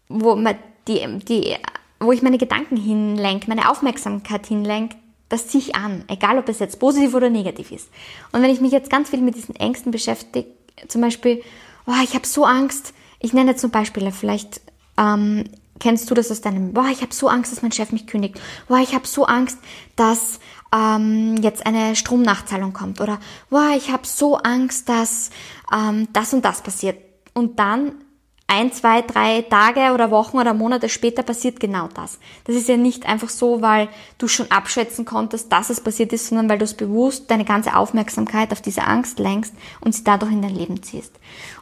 wo 0.07 0.35
man 0.35 0.55
die, 0.87 1.05
die, 1.19 1.55
wo 1.99 2.11
ich 2.11 2.21
meine 2.21 2.37
Gedanken 2.37 2.77
hinlenke, 2.77 3.47
meine 3.47 3.69
Aufmerksamkeit 3.69 4.45
hinlenke, 4.45 4.95
das 5.29 5.47
ziehe 5.47 5.63
ich 5.63 5.75
an, 5.75 6.03
egal 6.07 6.37
ob 6.37 6.47
es 6.49 6.59
jetzt 6.59 6.79
positiv 6.79 7.13
oder 7.13 7.29
negativ 7.29 7.71
ist. 7.71 7.89
Und 8.31 8.41
wenn 8.41 8.51
ich 8.51 8.61
mich 8.61 8.71
jetzt 8.71 8.89
ganz 8.89 9.09
viel 9.09 9.21
mit 9.21 9.35
diesen 9.35 9.55
Ängsten 9.55 9.91
beschäftige, 9.91 10.47
zum 10.87 11.01
Beispiel, 11.01 11.41
oh, 11.87 11.93
ich 12.03 12.13
habe 12.13 12.27
so 12.27 12.45
Angst, 12.45 12.93
ich 13.19 13.33
nenne 13.33 13.55
zum 13.55 13.71
Beispiel 13.71 14.11
vielleicht, 14.11 14.61
ähm, 14.97 15.45
kennst 15.79 16.09
du 16.09 16.13
das 16.13 16.31
aus 16.31 16.41
deinem, 16.41 16.73
boah, 16.73 16.87
ich 16.91 17.01
habe 17.01 17.13
so 17.13 17.27
Angst, 17.27 17.51
dass 17.51 17.61
mein 17.61 17.71
Chef 17.71 17.91
mich 17.91 18.07
kündigt, 18.07 18.39
boah, 18.67 18.79
ich 18.79 18.93
habe 18.93 19.07
so 19.07 19.25
Angst, 19.25 19.57
dass 19.95 20.39
ähm, 20.73 21.37
jetzt 21.41 21.65
eine 21.65 21.95
Stromnachzahlung 21.95 22.73
kommt 22.73 23.01
oder 23.01 23.19
boah, 23.49 23.71
ich 23.75 23.91
habe 23.91 24.05
so 24.05 24.37
Angst, 24.37 24.89
dass 24.89 25.31
ähm, 25.73 26.07
das 26.13 26.33
und 26.33 26.45
das 26.45 26.61
passiert. 26.61 26.97
Und 27.33 27.59
dann 27.59 28.04
ein, 28.47 28.71
zwei, 28.71 29.01
drei 29.01 29.41
Tage 29.41 29.93
oder 29.93 30.11
Wochen 30.11 30.37
oder 30.37 30.53
Monate 30.53 30.87
später 30.87 31.23
passiert 31.23 31.59
genau 31.59 31.89
das. 31.93 32.19
Das 32.43 32.55
ist 32.55 32.69
ja 32.69 32.77
nicht 32.77 33.05
einfach 33.07 33.29
so, 33.29 33.61
weil 33.61 33.89
du 34.17 34.27
schon 34.27 34.51
abschätzen 34.51 35.03
konntest, 35.03 35.51
dass 35.51 35.69
es 35.69 35.81
passiert 35.81 36.13
ist, 36.13 36.27
sondern 36.27 36.47
weil 36.49 36.59
du 36.59 36.65
es 36.65 36.75
bewusst 36.75 37.29
deine 37.31 37.43
ganze 37.43 37.75
Aufmerksamkeit 37.75 38.51
auf 38.51 38.61
diese 38.61 38.83
Angst 38.83 39.19
lenkst 39.19 39.53
und 39.81 39.95
sie 39.95 40.03
dadurch 40.03 40.31
in 40.31 40.43
dein 40.43 40.55
Leben 40.55 40.83
ziehst. 40.83 41.13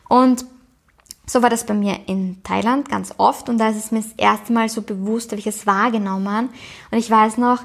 Und 0.09 0.45
so 1.25 1.41
war 1.41 1.49
das 1.49 1.65
bei 1.65 1.73
mir 1.73 1.99
in 2.07 2.43
Thailand 2.43 2.89
ganz 2.89 3.13
oft 3.17 3.47
und 3.47 3.57
da 3.57 3.69
ist 3.69 3.77
es 3.77 3.91
mir 3.91 4.01
das 4.01 4.11
erste 4.17 4.51
Mal 4.51 4.67
so 4.67 4.81
bewusst, 4.81 5.31
habe 5.31 5.39
ich 5.39 5.47
es 5.47 5.65
wahrgenommen. 5.65 6.49
Und 6.91 6.97
ich 6.97 7.09
weiß 7.09 7.37
noch, 7.37 7.59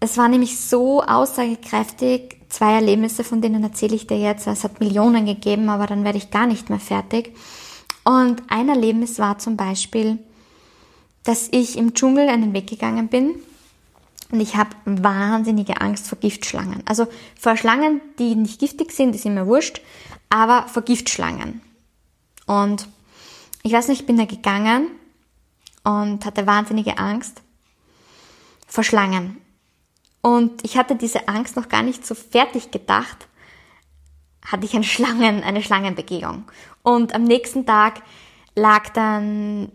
es 0.00 0.18
war 0.18 0.28
nämlich 0.28 0.58
so 0.58 1.02
aussagekräftig, 1.02 2.36
zwei 2.48 2.74
Erlebnisse, 2.74 3.24
von 3.24 3.40
denen 3.40 3.62
erzähle 3.62 3.94
ich 3.94 4.06
dir 4.06 4.18
jetzt. 4.18 4.46
Es 4.46 4.64
hat 4.64 4.80
Millionen 4.80 5.26
gegeben, 5.26 5.68
aber 5.68 5.86
dann 5.86 6.04
werde 6.04 6.18
ich 6.18 6.30
gar 6.30 6.46
nicht 6.46 6.68
mehr 6.70 6.80
fertig. 6.80 7.34
Und 8.06 8.44
ein 8.46 8.68
Erlebnis 8.68 9.18
war 9.18 9.40
zum 9.40 9.56
Beispiel, 9.56 10.20
dass 11.24 11.48
ich 11.50 11.76
im 11.76 11.92
Dschungel 11.92 12.28
einen 12.28 12.52
Weg 12.52 12.68
gegangen 12.68 13.08
bin 13.08 13.34
und 14.30 14.38
ich 14.38 14.54
habe 14.54 14.70
wahnsinnige 14.84 15.80
Angst 15.80 16.06
vor 16.06 16.16
Giftschlangen. 16.18 16.84
Also 16.86 17.08
vor 17.36 17.56
Schlangen, 17.56 18.00
die 18.20 18.36
nicht 18.36 18.60
giftig 18.60 18.92
sind, 18.92 19.18
sind 19.18 19.34
mir 19.34 19.48
wurscht, 19.48 19.80
aber 20.30 20.68
vor 20.68 20.82
Giftschlangen. 20.82 21.62
Und 22.46 22.86
ich 23.64 23.72
weiß 23.72 23.88
nicht, 23.88 24.02
ich 24.02 24.06
bin 24.06 24.18
da 24.18 24.24
gegangen 24.24 24.86
und 25.82 26.24
hatte 26.24 26.46
wahnsinnige 26.46 26.98
Angst 26.98 27.42
vor 28.68 28.84
Schlangen. 28.84 29.38
Und 30.22 30.64
ich 30.64 30.78
hatte 30.78 30.94
diese 30.94 31.26
Angst 31.26 31.56
noch 31.56 31.68
gar 31.68 31.82
nicht 31.82 32.06
so 32.06 32.14
fertig 32.14 32.70
gedacht, 32.70 33.26
hatte 34.46 34.64
ich 34.64 34.74
eine 34.74 34.84
Schlangen, 34.84 35.42
eine 35.42 35.62
Schlangenbegehung. 35.62 36.44
Und 36.82 37.14
am 37.14 37.24
nächsten 37.24 37.66
Tag 37.66 38.02
lag 38.54 38.88
dann 38.90 39.70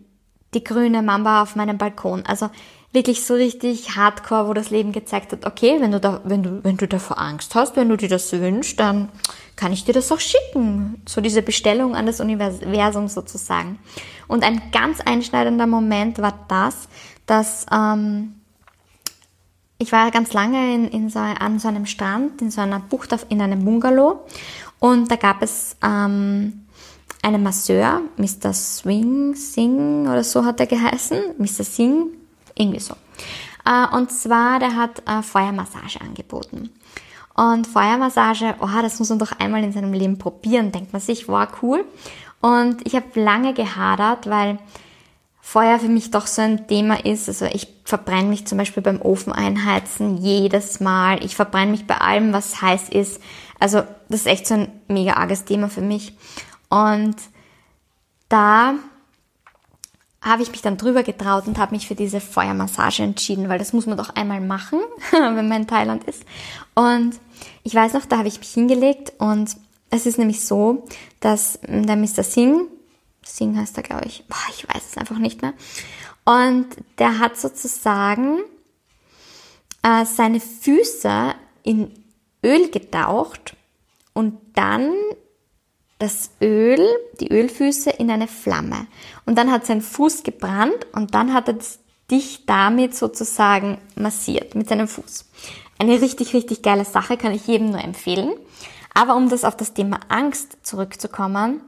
die 0.54 0.64
grüne 0.64 1.02
Mamba 1.02 1.42
auf 1.42 1.56
meinem 1.56 1.78
Balkon. 1.78 2.24
Also 2.26 2.50
wirklich 2.92 3.24
so 3.24 3.34
richtig 3.34 3.96
hardcore, 3.96 4.48
wo 4.48 4.52
das 4.52 4.70
Leben 4.70 4.92
gezeigt 4.92 5.32
hat, 5.32 5.46
okay, 5.46 5.76
wenn 5.80 5.92
du 5.92 6.00
da, 6.00 6.20
wenn 6.24 6.42
du, 6.42 6.62
wenn 6.62 6.76
du 6.76 6.86
davor 6.86 7.18
Angst 7.18 7.54
hast, 7.54 7.76
wenn 7.76 7.88
du 7.88 7.96
dir 7.96 8.08
das 8.08 8.32
wünschst, 8.32 8.78
dann 8.78 9.08
kann 9.56 9.72
ich 9.72 9.84
dir 9.84 9.94
das 9.94 10.12
auch 10.12 10.20
schicken. 10.20 11.02
So 11.06 11.20
diese 11.20 11.42
Bestellung 11.42 11.94
an 11.94 12.06
das 12.06 12.20
Universum 12.20 13.08
sozusagen. 13.08 13.78
Und 14.28 14.44
ein 14.44 14.70
ganz 14.72 15.00
einschneidender 15.00 15.66
Moment 15.66 16.18
war 16.18 16.44
das, 16.48 16.88
dass 17.26 17.66
ähm, 17.72 18.34
ich 19.82 19.90
war 19.90 20.10
ganz 20.10 20.32
lange 20.32 20.74
in, 20.74 20.88
in 20.88 21.10
so, 21.10 21.18
an 21.18 21.58
so 21.58 21.68
einem 21.68 21.86
Strand, 21.86 22.40
in 22.40 22.50
so 22.50 22.60
einer 22.60 22.78
Bucht, 22.78 23.12
auf, 23.12 23.26
in 23.28 23.42
einem 23.42 23.64
Bungalow. 23.64 24.24
Und 24.78 25.10
da 25.10 25.16
gab 25.16 25.42
es 25.42 25.76
ähm, 25.82 26.66
einen 27.22 27.42
Masseur, 27.42 28.00
Mr. 28.16 28.52
Swing 28.52 29.34
Singh 29.34 30.08
oder 30.10 30.24
so 30.24 30.44
hat 30.44 30.60
er 30.60 30.66
geheißen, 30.66 31.34
Mr. 31.38 31.64
Singh, 31.64 32.06
irgendwie 32.54 32.80
so. 32.80 32.94
Äh, 33.64 33.96
und 33.96 34.10
zwar, 34.12 34.60
der 34.60 34.76
hat 34.76 35.02
äh, 35.08 35.22
Feuermassage 35.22 36.00
angeboten. 36.00 36.70
Und 37.34 37.66
Feuermassage, 37.66 38.54
oh, 38.60 38.82
das 38.82 38.98
muss 38.98 39.08
man 39.08 39.18
doch 39.18 39.32
einmal 39.32 39.64
in 39.64 39.72
seinem 39.72 39.92
Leben 39.92 40.18
probieren, 40.18 40.70
denkt 40.70 40.92
man 40.92 41.00
sich, 41.00 41.28
war 41.28 41.48
wow, 41.48 41.58
cool. 41.62 41.84
Und 42.40 42.86
ich 42.86 42.94
habe 42.94 43.20
lange 43.20 43.54
gehadert, 43.54 44.28
weil 44.28 44.58
Feuer 45.44 45.80
für 45.80 45.88
mich 45.88 46.12
doch 46.12 46.28
so 46.28 46.40
ein 46.40 46.68
Thema 46.68 47.04
ist. 47.04 47.28
Also 47.28 47.46
ich 47.46 47.66
verbrenne 47.84 48.28
mich 48.28 48.46
zum 48.46 48.56
Beispiel 48.56 48.82
beim 48.82 49.02
Ofen 49.02 49.32
einheizen 49.32 50.16
jedes 50.16 50.78
Mal. 50.78 51.22
Ich 51.24 51.34
verbrenne 51.34 51.72
mich 51.72 51.86
bei 51.86 51.98
allem, 51.98 52.32
was 52.32 52.62
heiß 52.62 52.88
ist. 52.88 53.20
Also 53.58 53.82
das 54.08 54.20
ist 54.20 54.26
echt 54.26 54.46
so 54.46 54.54
ein 54.54 54.68
mega 54.86 55.14
arges 55.14 55.44
Thema 55.44 55.68
für 55.68 55.80
mich. 55.82 56.16
Und 56.70 57.16
da 58.28 58.74
habe 60.22 60.42
ich 60.42 60.52
mich 60.52 60.62
dann 60.62 60.76
drüber 60.76 61.02
getraut 61.02 61.48
und 61.48 61.58
habe 61.58 61.74
mich 61.74 61.88
für 61.88 61.96
diese 61.96 62.20
Feuermassage 62.20 63.02
entschieden, 63.02 63.48
weil 63.48 63.58
das 63.58 63.72
muss 63.72 63.86
man 63.86 63.98
doch 63.98 64.10
einmal 64.14 64.40
machen, 64.40 64.78
wenn 65.10 65.48
man 65.48 65.62
in 65.62 65.66
Thailand 65.66 66.04
ist. 66.04 66.22
Und 66.74 67.18
ich 67.64 67.74
weiß 67.74 67.94
noch, 67.94 68.06
da 68.06 68.18
habe 68.18 68.28
ich 68.28 68.38
mich 68.38 68.50
hingelegt 68.50 69.12
und 69.18 69.56
es 69.90 70.06
ist 70.06 70.18
nämlich 70.18 70.44
so, 70.44 70.86
dass 71.20 71.58
der 71.66 71.96
Mr. 71.96 72.22
Singh, 72.22 72.68
Singh 73.24 73.58
heißt 73.58 73.76
er, 73.76 73.82
glaube 73.82 74.06
ich. 74.06 74.24
Boah, 74.28 74.36
ich 74.50 74.68
weiß 74.68 74.82
es 74.90 74.98
einfach 74.98 75.18
nicht 75.18 75.42
mehr. 75.42 75.54
Und 76.24 76.68
der 76.98 77.18
hat 77.18 77.36
sozusagen 77.36 78.40
äh, 79.82 80.04
seine 80.04 80.40
Füße 80.40 81.34
in 81.62 81.92
Öl 82.44 82.70
getaucht 82.70 83.56
und 84.12 84.38
dann 84.54 84.92
das 85.98 86.30
Öl, 86.40 86.84
die 87.20 87.30
Ölfüße 87.30 87.90
in 87.90 88.10
eine 88.10 88.26
Flamme. 88.26 88.86
Und 89.24 89.38
dann 89.38 89.52
hat 89.52 89.66
sein 89.66 89.80
Fuß 89.80 90.24
gebrannt 90.24 90.86
und 90.92 91.14
dann 91.14 91.32
hat 91.32 91.48
er 91.48 91.58
dich 92.10 92.44
damit 92.44 92.96
sozusagen 92.96 93.78
massiert 93.94 94.54
mit 94.54 94.68
seinem 94.68 94.88
Fuß. 94.88 95.30
Eine 95.78 96.00
richtig, 96.00 96.34
richtig 96.34 96.62
geile 96.62 96.84
Sache, 96.84 97.16
kann 97.16 97.32
ich 97.32 97.46
jedem 97.46 97.70
nur 97.70 97.82
empfehlen. 97.82 98.32
Aber 98.94 99.16
um 99.16 99.28
das 99.28 99.44
auf 99.44 99.56
das 99.56 99.74
Thema 99.74 100.00
Angst 100.08 100.58
zurückzukommen, 100.62 101.62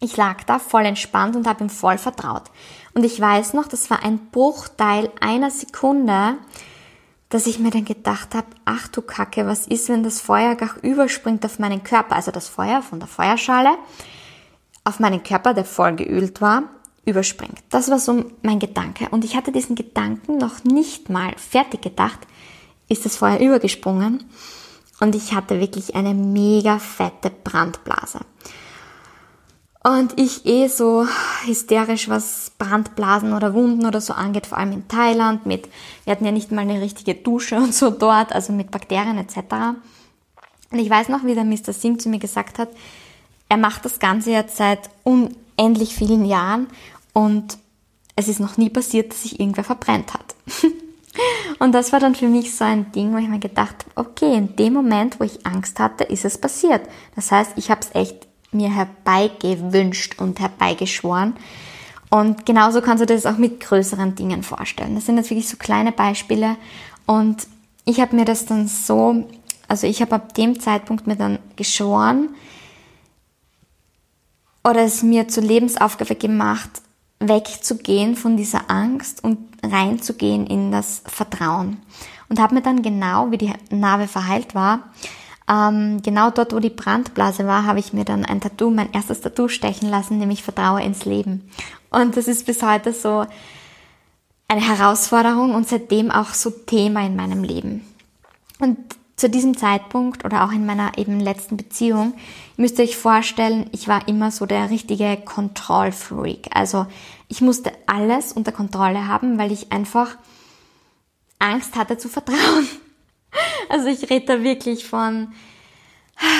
ich 0.00 0.16
lag 0.16 0.42
da 0.44 0.58
voll 0.58 0.86
entspannt 0.86 1.36
und 1.36 1.46
habe 1.46 1.64
ihm 1.64 1.70
voll 1.70 1.98
vertraut. 1.98 2.44
Und 2.94 3.04
ich 3.04 3.20
weiß 3.20 3.52
noch, 3.52 3.68
das 3.68 3.90
war 3.90 4.02
ein 4.02 4.30
Bruchteil 4.30 5.10
einer 5.20 5.50
Sekunde, 5.50 6.36
dass 7.28 7.46
ich 7.46 7.60
mir 7.60 7.70
dann 7.70 7.84
gedacht 7.84 8.34
habe, 8.34 8.48
ach 8.64 8.88
du 8.88 9.02
Kacke, 9.02 9.46
was 9.46 9.66
ist, 9.66 9.88
wenn 9.88 10.02
das 10.02 10.20
Feuer 10.20 10.56
gar 10.56 10.82
überspringt 10.82 11.44
auf 11.44 11.58
meinen 11.58 11.84
Körper? 11.84 12.16
Also 12.16 12.32
das 12.32 12.48
Feuer 12.48 12.82
von 12.82 12.98
der 12.98 13.08
Feuerschale 13.08 13.70
auf 14.84 14.98
meinen 14.98 15.22
Körper, 15.22 15.54
der 15.54 15.64
voll 15.64 15.94
geölt 15.94 16.40
war, 16.40 16.64
überspringt. 17.04 17.60
Das 17.68 17.90
war 17.90 17.98
so 17.98 18.24
mein 18.42 18.58
Gedanke. 18.58 19.08
Und 19.10 19.24
ich 19.24 19.36
hatte 19.36 19.52
diesen 19.52 19.76
Gedanken 19.76 20.38
noch 20.38 20.64
nicht 20.64 21.10
mal 21.10 21.34
fertig 21.36 21.82
gedacht, 21.82 22.18
ist 22.88 23.04
das 23.04 23.16
Feuer 23.16 23.38
übergesprungen. 23.38 24.24
Und 24.98 25.14
ich 25.14 25.32
hatte 25.32 25.60
wirklich 25.60 25.94
eine 25.94 26.14
mega 26.14 26.78
fette 26.78 27.30
Brandblase. 27.30 28.20
Und 29.82 30.20
ich 30.20 30.44
eh 30.44 30.68
so 30.68 31.06
hysterisch, 31.46 32.10
was 32.10 32.52
Brandblasen 32.58 33.32
oder 33.32 33.54
Wunden 33.54 33.86
oder 33.86 34.02
so 34.02 34.12
angeht, 34.12 34.46
vor 34.46 34.58
allem 34.58 34.72
in 34.72 34.88
Thailand 34.88 35.46
mit, 35.46 35.68
wir 36.04 36.12
hatten 36.12 36.26
ja 36.26 36.32
nicht 36.32 36.52
mal 36.52 36.62
eine 36.62 36.82
richtige 36.82 37.14
Dusche 37.14 37.56
und 37.56 37.74
so 37.74 37.90
dort, 37.90 38.32
also 38.32 38.52
mit 38.52 38.70
Bakterien 38.70 39.16
etc. 39.16 39.38
Und 40.70 40.78
ich 40.78 40.90
weiß 40.90 41.08
noch, 41.08 41.24
wie 41.24 41.34
der 41.34 41.44
Mr. 41.44 41.72
Singh 41.72 41.98
zu 41.98 42.10
mir 42.10 42.18
gesagt 42.18 42.58
hat, 42.58 42.68
er 43.48 43.56
macht 43.56 43.84
das 43.86 43.98
Ganze 43.98 44.30
jetzt 44.32 44.58
seit 44.58 44.90
unendlich 45.02 45.94
vielen 45.94 46.26
Jahren 46.26 46.66
und 47.14 47.56
es 48.16 48.28
ist 48.28 48.38
noch 48.38 48.58
nie 48.58 48.68
passiert, 48.68 49.10
dass 49.10 49.22
sich 49.22 49.40
irgendwer 49.40 49.64
verbrennt 49.64 50.12
hat. 50.12 50.34
und 51.58 51.72
das 51.72 51.90
war 51.92 52.00
dann 52.00 52.14
für 52.14 52.28
mich 52.28 52.54
so 52.54 52.64
ein 52.64 52.92
Ding, 52.92 53.14
wo 53.14 53.16
ich 53.16 53.28
mir 53.28 53.38
gedacht 53.38 53.86
habe, 53.96 54.08
okay, 54.08 54.36
in 54.36 54.56
dem 54.56 54.74
Moment, 54.74 55.18
wo 55.18 55.24
ich 55.24 55.46
Angst 55.46 55.80
hatte, 55.80 56.04
ist 56.04 56.26
es 56.26 56.36
passiert. 56.36 56.82
Das 57.16 57.32
heißt, 57.32 57.52
ich 57.56 57.70
habe 57.70 57.80
es 57.80 57.94
echt 57.94 58.29
mir 58.52 58.74
herbeigewünscht 58.74 60.20
und 60.20 60.40
herbeigeschworen. 60.40 61.34
Und 62.10 62.44
genauso 62.44 62.80
kannst 62.80 63.02
du 63.02 63.06
das 63.06 63.26
auch 63.26 63.38
mit 63.38 63.60
größeren 63.60 64.16
Dingen 64.16 64.42
vorstellen. 64.42 64.96
Das 64.96 65.06
sind 65.06 65.16
jetzt 65.16 65.30
wirklich 65.30 65.48
so 65.48 65.56
kleine 65.56 65.92
Beispiele. 65.92 66.56
Und 67.06 67.46
ich 67.84 68.00
habe 68.00 68.16
mir 68.16 68.24
das 68.24 68.46
dann 68.46 68.66
so, 68.66 69.28
also 69.68 69.86
ich 69.86 70.00
habe 70.02 70.16
ab 70.16 70.34
dem 70.34 70.58
Zeitpunkt 70.58 71.06
mir 71.06 71.16
dann 71.16 71.38
geschworen 71.56 72.30
oder 74.64 74.82
es 74.82 75.02
mir 75.02 75.28
zur 75.28 75.44
Lebensaufgabe 75.44 76.16
gemacht, 76.16 76.82
wegzugehen 77.20 78.16
von 78.16 78.36
dieser 78.36 78.70
Angst 78.70 79.22
und 79.22 79.38
reinzugehen 79.62 80.46
in 80.46 80.72
das 80.72 81.02
Vertrauen. 81.06 81.78
Und 82.28 82.40
habe 82.40 82.54
mir 82.54 82.62
dann 82.62 82.82
genau, 82.82 83.30
wie 83.30 83.38
die 83.38 83.52
Narbe 83.70 84.06
verheilt 84.06 84.54
war, 84.54 84.90
ähm, 85.50 86.00
genau 86.02 86.30
dort, 86.30 86.52
wo 86.54 86.60
die 86.60 86.70
Brandblase 86.70 87.46
war, 87.46 87.64
habe 87.66 87.80
ich 87.80 87.92
mir 87.92 88.04
dann 88.04 88.24
ein 88.24 88.40
Tattoo, 88.40 88.70
mein 88.70 88.92
erstes 88.92 89.20
Tattoo 89.20 89.48
stechen 89.48 89.88
lassen, 89.88 90.18
nämlich 90.18 90.44
Vertraue 90.44 90.82
ins 90.82 91.04
Leben. 91.04 91.50
Und 91.90 92.16
das 92.16 92.28
ist 92.28 92.46
bis 92.46 92.62
heute 92.62 92.92
so 92.92 93.26
eine 94.46 94.60
Herausforderung 94.60 95.54
und 95.54 95.68
seitdem 95.68 96.10
auch 96.10 96.34
so 96.34 96.50
Thema 96.50 97.04
in 97.04 97.16
meinem 97.16 97.42
Leben. 97.42 97.84
Und 98.60 98.78
zu 99.16 99.28
diesem 99.28 99.56
Zeitpunkt 99.56 100.24
oder 100.24 100.44
auch 100.44 100.52
in 100.52 100.64
meiner 100.66 100.96
eben 100.98 101.18
letzten 101.20 101.56
Beziehung, 101.56 102.14
müsst 102.56 102.78
ihr 102.78 102.84
euch 102.84 102.96
vorstellen, 102.96 103.68
ich 103.72 103.88
war 103.88 104.06
immer 104.08 104.30
so 104.30 104.46
der 104.46 104.70
richtige 104.70 105.16
Kontrollfreak. 105.16 106.48
Also 106.54 106.86
ich 107.28 107.40
musste 107.40 107.72
alles 107.86 108.32
unter 108.32 108.52
Kontrolle 108.52 109.08
haben, 109.08 109.36
weil 109.36 109.52
ich 109.52 109.72
einfach 109.72 110.16
Angst 111.38 111.76
hatte 111.76 111.98
zu 111.98 112.08
vertrauen. 112.08 112.68
Also 113.68 113.86
ich 113.86 114.10
rede 114.10 114.26
da 114.26 114.42
wirklich 114.42 114.84
von 114.86 115.32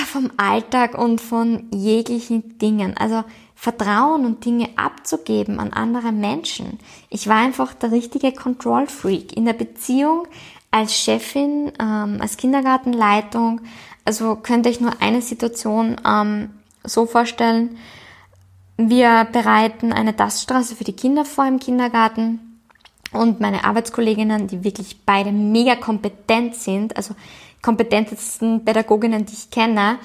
vom 0.07 0.31
Alltag 0.37 0.97
und 0.97 1.21
von 1.21 1.67
jeglichen 1.73 2.57
Dingen. 2.59 2.95
Also 2.97 3.23
Vertrauen 3.55 4.25
und 4.25 4.43
Dinge 4.45 4.69
abzugeben 4.75 5.59
an 5.59 5.73
andere 5.73 6.11
Menschen. 6.11 6.79
Ich 7.09 7.27
war 7.27 7.37
einfach 7.37 7.73
der 7.73 7.91
richtige 7.91 8.31
Control 8.31 8.87
Freak 8.87 9.35
in 9.35 9.45
der 9.45 9.53
Beziehung 9.53 10.27
als 10.71 10.95
Chefin, 10.95 11.71
ähm, 11.79 12.17
als 12.21 12.37
Kindergartenleitung. 12.37 13.61
Also 14.05 14.35
könnte 14.35 14.69
ich 14.69 14.81
nur 14.81 15.01
eine 15.01 15.21
Situation 15.21 15.99
ähm, 16.05 16.51
so 16.83 17.05
vorstellen. 17.05 17.77
Wir 18.77 19.27
bereiten 19.31 19.93
eine 19.93 20.15
Taststraße 20.15 20.75
für 20.75 20.83
die 20.83 20.95
Kinder 20.95 21.25
vor 21.25 21.45
im 21.45 21.59
Kindergarten 21.59 22.50
und 23.11 23.39
meine 23.39 23.63
Arbeitskolleginnen, 23.63 24.47
die 24.47 24.63
wirklich 24.63 25.05
beide 25.05 25.31
mega 25.31 25.75
kompetent 25.75 26.55
sind, 26.55 26.95
also 26.97 27.15
kompetentesten 27.61 28.65
Pädagoginnen, 28.65 29.25
die 29.25 29.33
ich 29.33 29.49
kenne, 29.49 29.99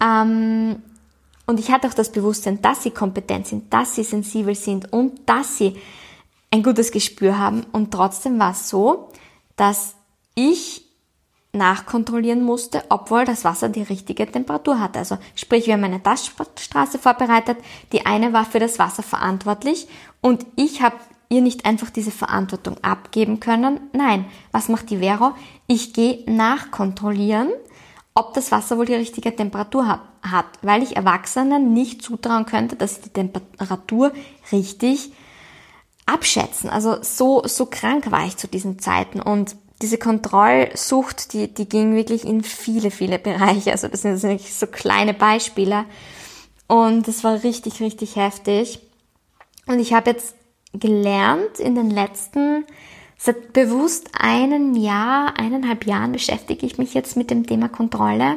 ähm, 0.00 0.82
und 1.48 1.58
ich 1.58 1.70
hatte 1.70 1.88
auch 1.88 1.94
das 1.94 2.12
Bewusstsein, 2.12 2.60
dass 2.60 2.82
sie 2.82 2.90
kompetent 2.90 3.46
sind, 3.46 3.72
dass 3.72 3.94
sie 3.94 4.04
sensibel 4.04 4.54
sind 4.54 4.92
und 4.92 5.26
dass 5.26 5.56
sie 5.56 5.78
ein 6.50 6.62
gutes 6.62 6.92
Gespür 6.92 7.38
haben. 7.38 7.64
Und 7.72 7.90
trotzdem 7.90 8.38
war 8.38 8.50
es 8.50 8.68
so, 8.68 9.08
dass 9.56 9.94
ich 10.34 10.84
nachkontrollieren 11.54 12.42
musste, 12.42 12.84
obwohl 12.90 13.24
das 13.24 13.44
Wasser 13.44 13.70
die 13.70 13.82
richtige 13.82 14.30
Temperatur 14.30 14.78
hatte. 14.78 14.98
Also 14.98 15.16
sprich, 15.34 15.66
wir 15.66 15.72
haben 15.72 15.84
eine 15.84 16.02
Taststraße 16.02 16.98
vorbereitet, 16.98 17.56
die 17.92 18.04
eine 18.04 18.34
war 18.34 18.44
für 18.44 18.58
das 18.58 18.78
Wasser 18.78 19.02
verantwortlich 19.02 19.88
und 20.20 20.44
ich 20.56 20.82
habe 20.82 20.96
ihr 21.28 21.42
nicht 21.42 21.64
einfach 21.64 21.90
diese 21.90 22.10
Verantwortung 22.10 22.76
abgeben 22.82 23.40
können. 23.40 23.80
Nein, 23.92 24.24
was 24.52 24.68
macht 24.68 24.90
die 24.90 24.98
Vero? 24.98 25.32
Ich 25.66 25.92
gehe 25.92 26.24
nachkontrollieren, 26.26 27.50
ob 28.14 28.34
das 28.34 28.50
Wasser 28.50 28.78
wohl 28.78 28.86
die 28.86 28.94
richtige 28.94 29.34
Temperatur 29.34 30.00
hat, 30.22 30.46
weil 30.62 30.82
ich 30.82 30.96
Erwachsenen 30.96 31.72
nicht 31.72 32.02
zutrauen 32.02 32.46
könnte, 32.46 32.76
dass 32.76 32.96
sie 32.96 33.02
die 33.02 33.10
Temperatur 33.10 34.12
richtig 34.50 35.12
abschätzen. 36.06 36.70
Also 36.70 37.02
so, 37.02 37.42
so 37.44 37.66
krank 37.66 38.10
war 38.10 38.26
ich 38.26 38.36
zu 38.36 38.48
diesen 38.48 38.78
Zeiten 38.78 39.20
und 39.20 39.56
diese 39.82 39.98
Kontrollsucht, 39.98 41.32
die, 41.32 41.52
die 41.52 41.68
ging 41.68 41.94
wirklich 41.94 42.24
in 42.24 42.42
viele, 42.42 42.90
viele 42.90 43.18
Bereiche. 43.18 43.70
Also 43.70 43.86
das 43.88 44.02
sind 44.02 44.20
wirklich 44.22 44.54
so 44.54 44.66
kleine 44.66 45.14
Beispiele. 45.14 45.84
Und 46.66 47.06
es 47.06 47.22
war 47.22 47.42
richtig, 47.44 47.80
richtig 47.80 48.16
heftig. 48.16 48.80
Und 49.66 49.78
ich 49.78 49.92
habe 49.92 50.10
jetzt 50.10 50.34
gelernt 50.72 51.58
in 51.58 51.74
den 51.74 51.90
letzten 51.90 52.64
Seit 53.20 53.52
bewusst 53.52 54.10
einem 54.12 54.76
Jahr, 54.76 55.36
eineinhalb 55.40 55.86
Jahren 55.86 56.12
beschäftige 56.12 56.64
ich 56.64 56.78
mich 56.78 56.94
jetzt 56.94 57.16
mit 57.16 57.32
dem 57.32 57.44
Thema 57.44 57.68
Kontrolle 57.68 58.36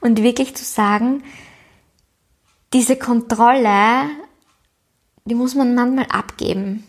und 0.00 0.22
wirklich 0.22 0.54
zu 0.54 0.64
sagen, 0.64 1.24
diese 2.72 2.96
Kontrolle, 2.96 4.08
die 5.24 5.34
muss 5.34 5.56
man 5.56 5.74
manchmal 5.74 6.06
abgeben. 6.06 6.84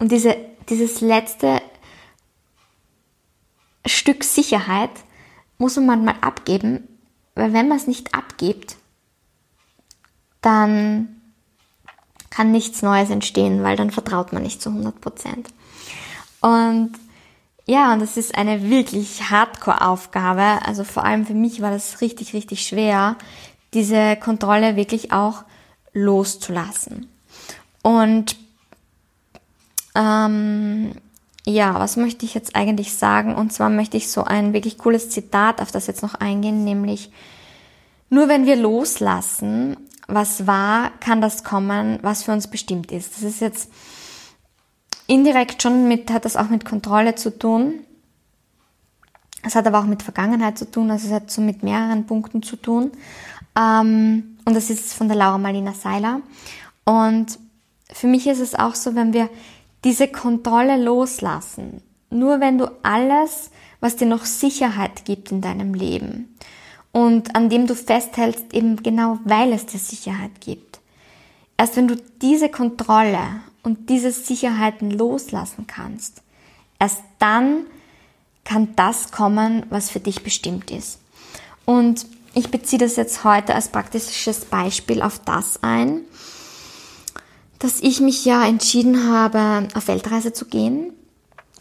Und 0.00 0.10
diese, 0.10 0.36
dieses 0.68 1.00
letzte 1.00 1.62
Stück 3.86 4.24
Sicherheit 4.24 4.90
muss 5.58 5.76
man 5.76 5.86
manchmal 5.86 6.16
abgeben, 6.22 6.88
weil 7.36 7.52
wenn 7.52 7.68
man 7.68 7.76
es 7.76 7.86
nicht 7.86 8.16
abgibt, 8.16 8.74
dann 10.40 11.21
kann 12.32 12.50
nichts 12.50 12.80
Neues 12.80 13.10
entstehen, 13.10 13.62
weil 13.62 13.76
dann 13.76 13.90
vertraut 13.90 14.32
man 14.32 14.42
nicht 14.42 14.62
zu 14.62 14.70
100 14.70 15.00
Prozent. 15.02 15.48
Und 16.40 16.92
ja, 17.66 17.92
und 17.92 18.00
das 18.00 18.16
ist 18.16 18.34
eine 18.34 18.70
wirklich 18.70 19.30
Hardcore-Aufgabe. 19.30 20.64
Also 20.66 20.82
vor 20.82 21.04
allem 21.04 21.26
für 21.26 21.34
mich 21.34 21.60
war 21.60 21.70
das 21.70 22.00
richtig, 22.00 22.32
richtig 22.32 22.66
schwer, 22.66 23.16
diese 23.74 24.16
Kontrolle 24.16 24.76
wirklich 24.76 25.12
auch 25.12 25.44
loszulassen. 25.92 27.08
Und 27.82 28.36
ähm, 29.94 30.92
ja, 31.44 31.78
was 31.78 31.96
möchte 31.96 32.24
ich 32.24 32.32
jetzt 32.32 32.56
eigentlich 32.56 32.94
sagen? 32.94 33.34
Und 33.34 33.52
zwar 33.52 33.68
möchte 33.68 33.98
ich 33.98 34.10
so 34.10 34.24
ein 34.24 34.54
wirklich 34.54 34.78
cooles 34.78 35.10
Zitat 35.10 35.60
auf 35.60 35.70
das 35.70 35.86
jetzt 35.86 36.02
noch 36.02 36.14
eingehen, 36.14 36.64
nämlich 36.64 37.10
nur 38.08 38.28
wenn 38.28 38.46
wir 38.46 38.56
loslassen, 38.56 39.76
was 40.14 40.46
war, 40.46 40.90
kann 41.00 41.20
das 41.20 41.44
kommen, 41.44 41.98
was 42.02 42.22
für 42.22 42.32
uns 42.32 42.48
bestimmt 42.48 42.92
ist. 42.92 43.14
Das 43.16 43.22
ist 43.22 43.40
jetzt 43.40 43.70
indirekt 45.06 45.62
schon 45.62 45.88
mit, 45.88 46.10
hat 46.10 46.24
das 46.24 46.36
auch 46.36 46.48
mit 46.48 46.64
Kontrolle 46.64 47.14
zu 47.14 47.36
tun. 47.36 47.80
Es 49.42 49.54
hat 49.54 49.66
aber 49.66 49.80
auch 49.80 49.86
mit 49.86 50.02
Vergangenheit 50.02 50.56
zu 50.56 50.70
tun, 50.70 50.90
also 50.90 51.08
es 51.08 51.12
hat 51.12 51.30
so 51.30 51.40
mit 51.40 51.62
mehreren 51.62 52.06
Punkten 52.06 52.42
zu 52.42 52.56
tun. 52.56 52.92
Ähm, 53.58 54.36
und 54.44 54.54
das 54.54 54.70
ist 54.70 54.94
von 54.94 55.08
der 55.08 55.16
Laura 55.16 55.38
Marlina 55.38 55.72
Seiler. 55.72 56.20
Und 56.84 57.38
für 57.92 58.06
mich 58.06 58.26
ist 58.26 58.40
es 58.40 58.54
auch 58.54 58.74
so, 58.74 58.94
wenn 58.94 59.12
wir 59.12 59.28
diese 59.84 60.08
Kontrolle 60.08 60.82
loslassen, 60.82 61.82
nur 62.10 62.40
wenn 62.40 62.58
du 62.58 62.70
alles, 62.82 63.50
was 63.80 63.96
dir 63.96 64.06
noch 64.06 64.24
Sicherheit 64.24 65.04
gibt 65.04 65.32
in 65.32 65.40
deinem 65.40 65.74
Leben 65.74 66.36
und 66.92 67.34
an 67.34 67.48
dem 67.48 67.66
du 67.66 67.74
festhältst, 67.74 68.52
eben 68.52 68.76
genau 68.82 69.18
weil 69.24 69.52
es 69.52 69.66
dir 69.66 69.78
Sicherheit 69.78 70.40
gibt, 70.40 70.80
erst 71.56 71.76
wenn 71.76 71.88
du 71.88 71.96
diese 72.20 72.48
Kontrolle 72.48 73.40
und 73.62 73.88
diese 73.88 74.12
Sicherheiten 74.12 74.90
loslassen 74.90 75.66
kannst, 75.66 76.22
erst 76.78 77.02
dann 77.18 77.66
kann 78.44 78.74
das 78.76 79.10
kommen, 79.10 79.64
was 79.70 79.90
für 79.90 80.00
dich 80.00 80.22
bestimmt 80.22 80.70
ist. 80.70 80.98
Und 81.64 82.06
ich 82.34 82.50
beziehe 82.50 82.80
das 82.80 82.96
jetzt 82.96 83.24
heute 83.24 83.54
als 83.54 83.68
praktisches 83.68 84.44
Beispiel 84.46 85.02
auf 85.02 85.18
das 85.20 85.62
ein, 85.62 86.00
dass 87.58 87.80
ich 87.80 88.00
mich 88.00 88.24
ja 88.24 88.44
entschieden 88.44 89.08
habe, 89.08 89.68
auf 89.74 89.86
Weltreise 89.86 90.32
zu 90.32 90.46
gehen. 90.46 90.92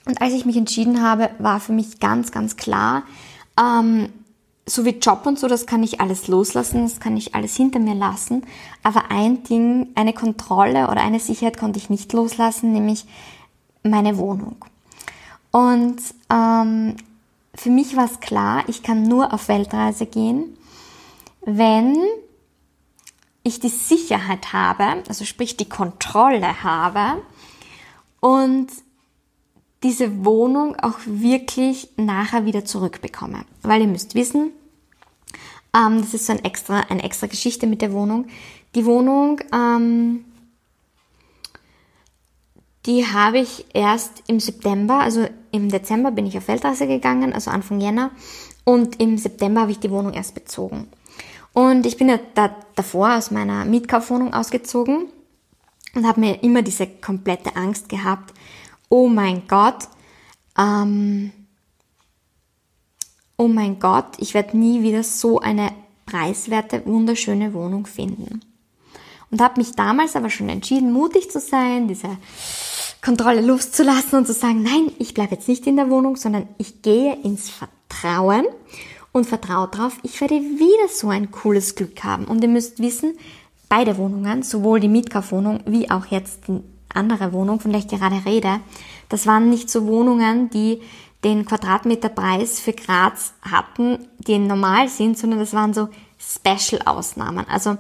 Und 0.06 0.20
als 0.20 0.34
ich 0.34 0.46
mich 0.46 0.58
entschieden 0.58 1.04
habe, 1.04 1.30
war 1.38 1.60
für 1.60 1.74
mich 1.74 2.00
ganz, 2.00 2.32
ganz 2.32 2.58
klar, 2.58 3.04
ähm, 3.60 4.10
so 4.66 4.86
wie 4.86 5.00
Job 5.00 5.26
und 5.26 5.40
so, 5.40 5.48
das 5.48 5.66
kann 5.66 5.84
ich 5.84 6.00
alles 6.00 6.28
loslassen, 6.28 6.84
das 6.84 7.00
kann 7.00 7.18
ich 7.18 7.36
alles 7.36 7.56
hinter 7.56 7.80
mir 7.80 7.96
lassen. 7.96 8.44
Aber 8.84 9.10
ein 9.10 9.44
Ding, 9.44 9.88
eine 9.96 10.14
Kontrolle 10.14 10.84
oder 10.90 11.02
eine 11.02 11.20
Sicherheit 11.20 11.58
konnte 11.58 11.80
ich 11.80 11.90
nicht 11.90 12.14
loslassen, 12.14 12.72
nämlich 12.72 13.06
meine 13.84 14.18
Wohnung. 14.18 14.58
Und 15.52 15.98
ähm, 16.30 16.96
für 17.56 17.70
mich 17.70 17.96
war 17.96 18.06
es 18.06 18.20
klar, 18.20 18.64
ich 18.68 18.84
kann 18.84 19.04
nur 19.04 19.34
auf 19.34 19.48
Weltreise 19.48 20.06
gehen, 20.06 20.58
wenn 21.42 21.98
ich 23.44 23.60
die 23.60 23.70
Sicherheit 23.70 24.54
habe, 24.54 25.04
also 25.08 25.26
sprich 25.26 25.58
die 25.58 25.68
Kontrolle 25.68 26.64
habe 26.64 27.22
und 28.20 28.68
diese 29.84 30.26
Wohnung 30.26 30.76
auch 30.76 31.00
wirklich 31.06 31.90
nachher 31.98 32.46
wieder 32.46 32.66
zurückbekomme. 32.66 33.46
Weil 33.64 33.82
ihr 33.82 33.88
müsst 33.88 34.16
wissen, 34.16 34.52
ähm, 35.76 36.02
das 36.02 36.14
ist 36.14 36.26
so 36.26 36.34
ein 36.34 36.44
extra, 36.44 36.82
eine 36.82 37.04
extra 37.04 37.28
Geschichte 37.28 37.68
mit 37.68 37.82
der 37.82 37.94
Wohnung. 37.94 38.28
Die 38.76 38.86
Wohnung, 38.86 39.42
ähm, 39.54 40.26
die 42.86 43.06
habe 43.06 43.40
ich 43.40 43.66
erst 43.74 44.24
im 44.28 44.40
September, 44.40 45.00
also 45.00 45.28
im 45.52 45.70
Dezember 45.70 46.12
bin 46.12 46.26
ich 46.26 46.38
auf 46.38 46.48
Weltreise 46.48 46.88
gegangen, 46.88 47.34
also 47.34 47.52
Anfang 47.52 47.80
Jänner. 47.80 48.12
Und 48.64 49.02
im 49.02 49.18
September 49.18 49.62
habe 49.62 49.72
ich 49.72 49.80
die 49.80 49.92
Wohnung 49.92 50.14
erst 50.14 50.36
bezogen. 50.36 50.88
Und 51.54 51.86
ich 51.86 51.98
bin 51.98 52.10
ja 52.10 52.20
da, 52.36 52.56
davor 52.76 53.18
aus 53.18 53.32
meiner 53.32 53.66
Mietkaufwohnung 53.66 54.34
ausgezogen 54.34 55.08
und 55.96 56.08
habe 56.08 56.22
mir 56.22 56.44
immer 56.44 56.62
diese 56.62 56.88
komplette 56.88 57.56
Angst 57.56 57.90
gehabt, 57.90 58.34
oh 58.92 59.08
mein 59.08 59.48
Gott, 59.48 59.88
ähm, 60.58 61.32
oh 63.38 63.48
mein 63.48 63.80
Gott, 63.80 64.18
ich 64.18 64.34
werde 64.34 64.58
nie 64.58 64.84
wieder 64.84 65.02
so 65.02 65.40
eine 65.40 65.72
preiswerte, 66.06 66.86
wunderschöne 66.86 67.54
Wohnung 67.54 67.88
finden. 67.88 68.42
Und 69.32 69.42
habe 69.42 69.62
mich 69.62 69.72
damals 69.72 70.18
aber 70.18 70.30
schon 70.30 70.50
entschieden, 70.50 70.92
mutig 70.92 71.32
zu 71.32 71.40
sein, 71.40 71.88
diese 71.88 72.18
Kontrolle 73.02 73.40
loszulassen 73.40 74.20
und 74.20 74.28
zu 74.28 74.34
sagen, 74.34 74.62
nein, 74.62 74.92
ich 75.00 75.14
bleibe 75.14 75.36
jetzt 75.36 75.48
nicht 75.48 75.66
in 75.66 75.78
der 75.78 75.90
Wohnung, 75.90 76.18
sondern 76.18 76.50
ich 76.58 76.82
gehe 76.82 77.16
ins 77.24 77.50
Vertrauen 77.50 78.46
und 79.14 79.26
vertraue 79.26 79.70
darauf, 79.70 79.98
ich 80.04 80.20
werde 80.20 80.36
wieder 80.36 80.90
so 80.94 81.08
ein 81.08 81.32
cooles 81.32 81.76
Glück 81.76 82.04
haben. 82.04 82.26
Und 82.26 82.44
ihr 82.44 82.50
müsst 82.50 82.80
wissen, 82.80 83.18
beide 83.70 83.98
Wohnungen, 83.98 84.44
sowohl 84.44 84.82
die 84.82 84.90
Mietkaufwohnung 84.90 85.62
wie 85.66 85.90
auch 85.90 86.08
jetzt 86.08 86.42
andere 86.96 87.34
Wohnung, 87.34 87.60
von 87.60 87.72
der 87.72 87.82
ich 87.82 87.88
gerade 87.88 88.24
rede, 88.26 88.60
das 89.10 89.28
waren 89.28 89.50
nicht 89.50 89.70
so 89.70 89.86
Wohnungen, 89.88 90.50
die 90.50 90.82
den 91.24 91.46
Quadratmeterpreis 91.46 92.60
für 92.60 92.74
Graz 92.74 93.34
hatten, 93.42 94.08
die 94.20 94.40
normal 94.40 94.88
sind, 94.88 95.18
sondern 95.18 95.40
das 95.40 95.54
waren 95.54 95.74
so 95.74 95.90
Special-Ausnahmen. 96.18 97.46
Also 97.48 97.78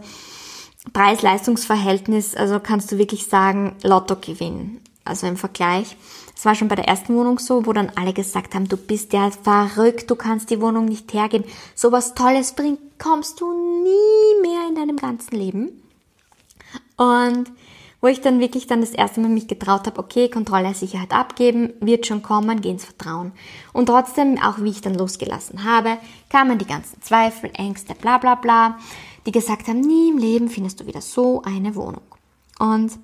Preis-Leistungs-Verhältnis, 0.93 2.35
also 2.35 2.59
kannst 2.59 2.91
du 2.91 2.97
wirklich 2.97 3.27
sagen, 3.27 3.75
Lottogewinn. 3.83 4.81
Also 5.03 5.25
im 5.25 5.37
Vergleich. 5.37 5.97
Es 6.35 6.45
war 6.45 6.53
schon 6.53 6.67
bei 6.67 6.75
der 6.75 6.87
ersten 6.87 7.15
Wohnung 7.15 7.39
so, 7.39 7.65
wo 7.65 7.73
dann 7.73 7.91
alle 7.95 8.13
gesagt 8.13 8.53
haben, 8.53 8.67
du 8.67 8.77
bist 8.77 9.13
ja 9.13 9.31
verrückt, 9.31 10.09
du 10.09 10.15
kannst 10.15 10.51
die 10.51 10.61
Wohnung 10.61 10.85
nicht 10.85 11.11
hergeben. 11.13 11.45
So 11.75 11.91
was 11.91 12.13
Tolles 12.13 12.53
bringt, 12.53 12.79
kommst 12.99 13.41
du 13.41 13.51
nie 13.83 14.41
mehr 14.47 14.67
in 14.69 14.75
deinem 14.75 14.97
ganzen 14.97 15.35
Leben. 15.35 15.69
Und 16.97 17.51
wo 18.01 18.07
ich 18.07 18.19
dann 18.19 18.39
wirklich 18.39 18.67
dann 18.67 18.81
das 18.81 18.91
erste 18.91 19.21
Mal 19.21 19.29
mich 19.29 19.47
getraut 19.47 19.85
habe, 19.85 19.99
okay, 19.99 20.27
Kontrolle, 20.27 20.73
Sicherheit 20.73 21.13
abgeben, 21.13 21.73
wird 21.79 22.07
schon 22.07 22.23
kommen, 22.23 22.61
geh 22.61 22.71
ins 22.71 22.85
Vertrauen. 22.85 23.31
Und 23.73 23.85
trotzdem, 23.85 24.39
auch 24.39 24.59
wie 24.59 24.71
ich 24.71 24.81
dann 24.81 24.95
losgelassen 24.95 25.63
habe, 25.63 25.97
kamen 26.29 26.57
die 26.57 26.65
ganzen 26.65 27.01
Zweifel, 27.01 27.51
Ängste, 27.53 27.93
bla 27.93 28.17
bla 28.17 28.35
bla, 28.35 28.77
die 29.25 29.31
gesagt 29.31 29.67
haben, 29.67 29.81
nie 29.81 30.09
im 30.09 30.17
Leben 30.17 30.49
findest 30.49 30.79
du 30.79 30.87
wieder 30.87 31.01
so 31.01 31.43
eine 31.43 31.75
Wohnung. 31.75 32.01
Und 32.57 32.97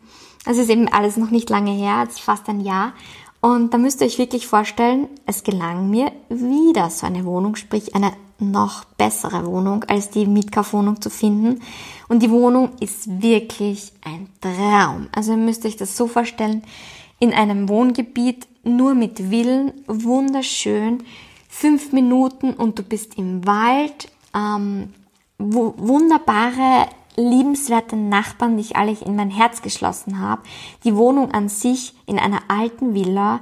das 0.46 0.58
ist 0.58 0.70
eben 0.70 0.88
alles 0.88 1.18
noch 1.18 1.30
nicht 1.30 1.50
lange 1.50 1.72
her, 1.72 2.04
jetzt 2.04 2.22
fast 2.22 2.50
ein 2.50 2.62
Jahr. 2.62 2.94
Und 3.40 3.74
da 3.74 3.78
müsst 3.78 4.02
ihr 4.02 4.08
euch 4.08 4.18
wirklich 4.18 4.48
vorstellen, 4.48 5.08
es 5.26 5.44
gelang 5.44 5.90
mir 5.90 6.12
wieder 6.30 6.90
so 6.90 7.06
eine 7.06 7.24
Wohnung, 7.24 7.56
sprich 7.56 7.94
eine 7.94 8.14
noch 8.40 8.86
bessere 8.86 9.46
Wohnung 9.46 9.84
als 9.86 10.10
die 10.10 10.26
Mietkaufwohnung 10.26 11.02
zu 11.02 11.10
finden. 11.10 11.62
Und 12.08 12.24
die 12.24 12.32
Wohnung 12.32 12.72
ist 12.80 13.22
wirklich 13.22 13.92
ein 14.04 14.30
Traum. 14.42 15.08
Also 15.14 15.32
ihr 15.32 15.38
müsst 15.38 15.66
euch 15.66 15.78
das 15.78 15.98
so 15.98 16.08
vorstellen, 16.08 16.64
in 17.20 17.34
einem 17.34 17.68
Wohngebiet 17.68 18.48
nur 18.64 18.94
mit 18.94 19.20
Villen, 19.20 19.74
wunderschön, 19.88 21.04
fünf 21.50 21.92
Minuten 21.92 22.54
und 22.54 22.78
du 22.78 22.84
bist 22.84 23.18
im 23.18 23.46
Wald, 23.46 24.12
ähm, 24.36 24.94
wunderbare, 25.40 26.88
liebenswerte 27.16 27.96
Nachbarn, 27.96 28.58
die 28.58 28.62
ich 28.62 28.76
alle 28.76 28.92
in 28.92 29.16
mein 29.16 29.32
Herz 29.32 29.62
geschlossen 29.62 30.20
habe. 30.20 30.44
Die 30.84 30.96
Wohnung 30.96 31.32
an 31.32 31.50
sich 31.50 31.96
in 32.06 32.20
einer 32.20 32.42
alten 32.48 32.94
Villa, 32.94 33.40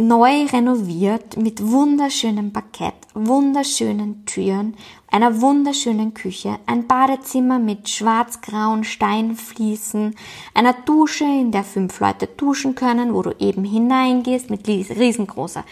neu 0.00 0.46
renoviert 0.46 1.36
mit 1.36 1.62
wunderschönem 1.62 2.52
Parkett, 2.52 2.94
wunderschönen 3.14 4.24
Türen, 4.24 4.74
einer 5.10 5.40
wunderschönen 5.40 6.14
Küche, 6.14 6.58
ein 6.66 6.86
Badezimmer 6.86 7.58
mit 7.58 7.88
schwarz-grauen 7.88 8.84
Steinfliesen, 8.84 10.14
einer 10.54 10.72
Dusche, 10.72 11.24
in 11.24 11.52
der 11.52 11.64
fünf 11.64 12.00
Leute 12.00 12.26
duschen 12.26 12.74
können, 12.74 13.14
wo 13.14 13.22
du 13.22 13.34
eben 13.38 13.64
hineingehst 13.64 14.50
mit 14.50 14.66
riesengroßer 14.66 15.64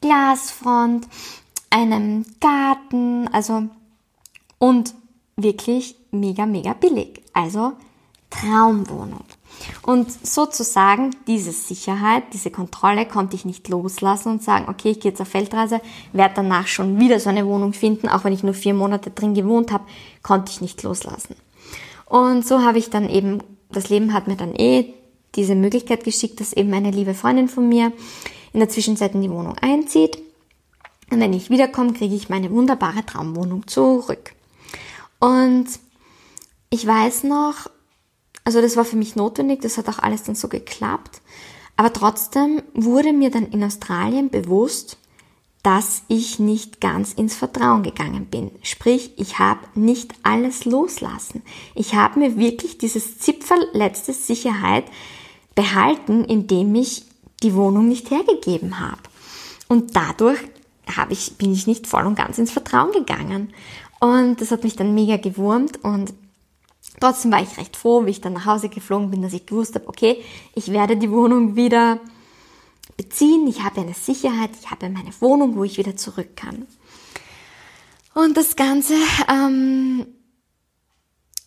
Glasfront, 0.00 1.08
einem 1.70 2.24
Garten, 2.40 3.28
also 3.28 3.64
und 4.58 4.94
wirklich 5.36 5.96
mega, 6.10 6.46
mega 6.46 6.74
billig. 6.74 7.22
Also 7.32 7.72
Traumwohnung. 8.30 9.24
Und 9.82 10.10
sozusagen 10.26 11.10
diese 11.26 11.52
Sicherheit, 11.52 12.24
diese 12.32 12.50
Kontrolle 12.50 13.06
konnte 13.06 13.36
ich 13.36 13.44
nicht 13.44 13.68
loslassen 13.68 14.32
und 14.32 14.42
sagen, 14.42 14.66
okay, 14.68 14.90
ich 14.90 15.00
gehe 15.00 15.10
jetzt 15.10 15.20
auf 15.20 15.28
Feldreise, 15.28 15.80
werde 16.12 16.34
danach 16.36 16.66
schon 16.66 16.98
wieder 16.98 17.20
so 17.20 17.30
eine 17.30 17.46
Wohnung 17.46 17.72
finden, 17.72 18.08
auch 18.08 18.24
wenn 18.24 18.32
ich 18.32 18.42
nur 18.42 18.54
vier 18.54 18.74
Monate 18.74 19.10
drin 19.10 19.34
gewohnt 19.34 19.72
habe, 19.72 19.84
konnte 20.22 20.52
ich 20.52 20.60
nicht 20.60 20.82
loslassen. 20.82 21.36
Und 22.06 22.46
so 22.46 22.62
habe 22.62 22.78
ich 22.78 22.90
dann 22.90 23.08
eben, 23.08 23.38
das 23.70 23.88
Leben 23.88 24.12
hat 24.12 24.28
mir 24.28 24.36
dann 24.36 24.54
eh 24.54 24.94
diese 25.34 25.54
Möglichkeit 25.54 26.04
geschickt, 26.04 26.40
dass 26.40 26.52
eben 26.52 26.72
eine 26.72 26.90
liebe 26.90 27.14
Freundin 27.14 27.48
von 27.48 27.68
mir 27.68 27.92
in 28.52 28.60
der 28.60 28.68
Zwischenzeit 28.68 29.14
in 29.14 29.22
die 29.22 29.30
Wohnung 29.30 29.56
einzieht. 29.58 30.18
Und 31.10 31.20
wenn 31.20 31.32
ich 31.32 31.50
wiederkomme, 31.50 31.92
kriege 31.92 32.14
ich 32.14 32.28
meine 32.28 32.50
wunderbare 32.50 33.04
Traumwohnung 33.04 33.66
zurück. 33.66 34.32
Und 35.18 35.66
ich 36.70 36.86
weiß 36.86 37.24
noch, 37.24 37.70
also 38.44 38.60
das 38.60 38.76
war 38.76 38.84
für 38.84 38.96
mich 38.96 39.16
notwendig, 39.16 39.62
das 39.62 39.78
hat 39.78 39.88
auch 39.88 39.98
alles 39.98 40.22
dann 40.22 40.34
so 40.34 40.48
geklappt. 40.48 41.20
Aber 41.76 41.92
trotzdem 41.92 42.62
wurde 42.74 43.12
mir 43.12 43.30
dann 43.30 43.46
in 43.50 43.64
Australien 43.64 44.30
bewusst, 44.30 44.98
dass 45.62 46.02
ich 46.08 46.38
nicht 46.38 46.80
ganz 46.82 47.14
ins 47.14 47.34
Vertrauen 47.34 47.82
gegangen 47.82 48.26
bin. 48.26 48.50
Sprich, 48.62 49.12
ich 49.16 49.38
habe 49.38 49.60
nicht 49.74 50.12
alles 50.22 50.66
loslassen. 50.66 51.42
Ich 51.74 51.94
habe 51.94 52.20
mir 52.20 52.36
wirklich 52.36 52.76
dieses 52.76 53.18
Zipfel 53.18 53.56
letzte 53.72 54.12
Sicherheit 54.12 54.84
behalten, 55.54 56.24
indem 56.24 56.74
ich 56.74 57.06
die 57.42 57.54
Wohnung 57.54 57.88
nicht 57.88 58.10
hergegeben 58.10 58.78
habe. 58.78 59.00
Und 59.66 59.96
dadurch 59.96 60.38
habe 60.94 61.14
ich, 61.14 61.38
bin 61.38 61.52
ich 61.52 61.66
nicht 61.66 61.86
voll 61.86 62.04
und 62.04 62.14
ganz 62.14 62.36
ins 62.36 62.50
Vertrauen 62.50 62.92
gegangen. 62.92 63.54
Und 64.00 64.42
das 64.42 64.50
hat 64.50 64.64
mich 64.64 64.76
dann 64.76 64.94
mega 64.94 65.16
gewurmt 65.16 65.82
und 65.82 66.12
Trotzdem 67.00 67.32
war 67.32 67.42
ich 67.42 67.56
recht 67.58 67.76
froh, 67.76 68.06
wie 68.06 68.10
ich 68.10 68.20
dann 68.20 68.34
nach 68.34 68.46
Hause 68.46 68.68
geflogen 68.68 69.10
bin, 69.10 69.22
dass 69.22 69.32
ich 69.32 69.46
gewusst 69.46 69.74
habe, 69.74 69.88
okay, 69.88 70.22
ich 70.54 70.70
werde 70.70 70.96
die 70.96 71.10
Wohnung 71.10 71.56
wieder 71.56 71.98
beziehen, 72.96 73.46
ich 73.48 73.62
habe 73.62 73.80
eine 73.80 73.94
Sicherheit, 73.94 74.50
ich 74.60 74.70
habe 74.70 74.88
meine 74.88 75.10
Wohnung, 75.20 75.56
wo 75.56 75.64
ich 75.64 75.78
wieder 75.78 75.96
zurück 75.96 76.36
kann. 76.36 76.66
Und 78.14 78.36
das 78.36 78.54
Ganze 78.54 78.94
ähm, 79.28 80.06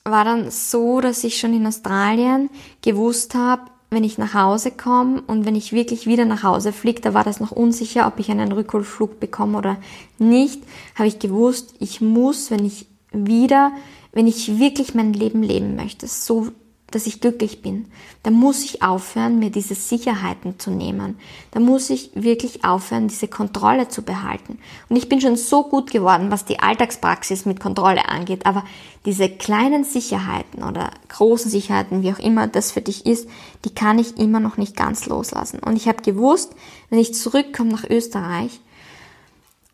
war 0.04 0.26
dann 0.26 0.52
so, 0.52 1.00
dass 1.00 1.24
ich 1.24 1.38
schon 1.38 1.54
in 1.54 1.66
Australien 1.66 2.50
gewusst 2.82 3.36
habe, 3.36 3.72
wenn 3.90 4.04
ich 4.04 4.18
nach 4.18 4.34
Hause 4.34 4.72
komme 4.72 5.22
und 5.28 5.46
wenn 5.46 5.56
ich 5.56 5.72
wirklich 5.72 6.08
wieder 6.08 6.26
nach 6.26 6.44
Hause 6.44 6.74
fliege, 6.74 7.00
da 7.00 7.14
war 7.14 7.24
das 7.24 7.40
noch 7.40 7.52
unsicher, 7.52 8.06
ob 8.06 8.20
ich 8.20 8.30
einen 8.30 8.52
Rückholflug 8.52 9.22
bekomme 9.22 9.58
oder 9.58 9.78
nicht, 10.18 10.62
habe 10.96 11.08
ich 11.08 11.20
gewusst, 11.20 11.74
ich 11.80 12.02
muss, 12.02 12.52
wenn 12.52 12.66
ich 12.66 12.88
wieder 13.14 13.72
wenn 14.12 14.28
ich 14.28 14.60
wirklich 14.60 14.94
mein 14.94 15.14
Leben 15.14 15.44
leben 15.44 15.76
möchte, 15.76 16.08
so 16.08 16.52
dass 16.92 17.06
ich 17.06 17.20
glücklich 17.20 17.62
bin, 17.62 17.86
dann 18.24 18.34
muss 18.34 18.64
ich 18.64 18.82
aufhören, 18.82 19.40
mir 19.40 19.50
diese 19.50 19.76
Sicherheiten 19.76 20.58
zu 20.58 20.72
nehmen. 20.72 21.20
Da 21.52 21.60
muss 21.60 21.90
ich 21.90 22.12
wirklich 22.14 22.64
aufhören, 22.64 23.10
diese 23.10 23.28
Kontrolle 23.28 23.90
zu 23.90 24.04
behalten. 24.04 24.60
Und 24.88 24.96
ich 24.96 25.10
bin 25.10 25.20
schon 25.20 25.36
so 25.36 25.64
gut 25.64 25.92
geworden, 25.92 26.32
was 26.32 26.46
die 26.46 26.60
Alltagspraxis 26.60 27.46
mit 27.46 27.60
Kontrolle 27.60 28.08
angeht, 28.08 28.46
aber 28.46 28.64
diese 29.06 29.30
kleinen 29.30 29.84
Sicherheiten 29.84 30.64
oder 30.64 30.92
großen 31.10 31.52
Sicherheiten, 31.52 32.04
wie 32.04 32.14
auch 32.14 32.20
immer 32.20 32.48
das 32.48 32.72
für 32.72 32.82
dich 32.82 33.06
ist, 33.06 33.28
die 33.66 33.74
kann 33.74 34.00
ich 34.00 34.18
immer 34.18 34.40
noch 34.40 34.56
nicht 34.56 34.76
ganz 34.76 35.08
loslassen. 35.08 35.60
Und 35.60 35.76
ich 35.76 35.90
habe 35.90 36.02
gewusst, 36.02 36.54
wenn 36.90 37.00
ich 37.00 37.14
zurückkomme 37.14 37.72
nach 37.72 37.84
Österreich, 37.90 38.62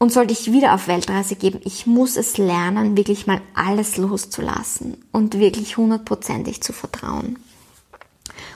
und 0.03 0.11
sollte 0.11 0.33
ich 0.33 0.51
wieder 0.51 0.73
auf 0.73 0.89
Weltreise 0.89 1.37
geben, 1.37 1.61
ich 1.63 1.87
muss 1.87 2.17
es 2.17 2.37
lernen, 2.37 2.97
wirklich 2.97 3.25
mal 3.25 3.39
alles 3.53 3.95
loszulassen 3.95 4.97
und 5.13 5.39
wirklich 5.39 5.77
hundertprozentig 5.77 6.61
zu 6.61 6.73
vertrauen. 6.73 7.39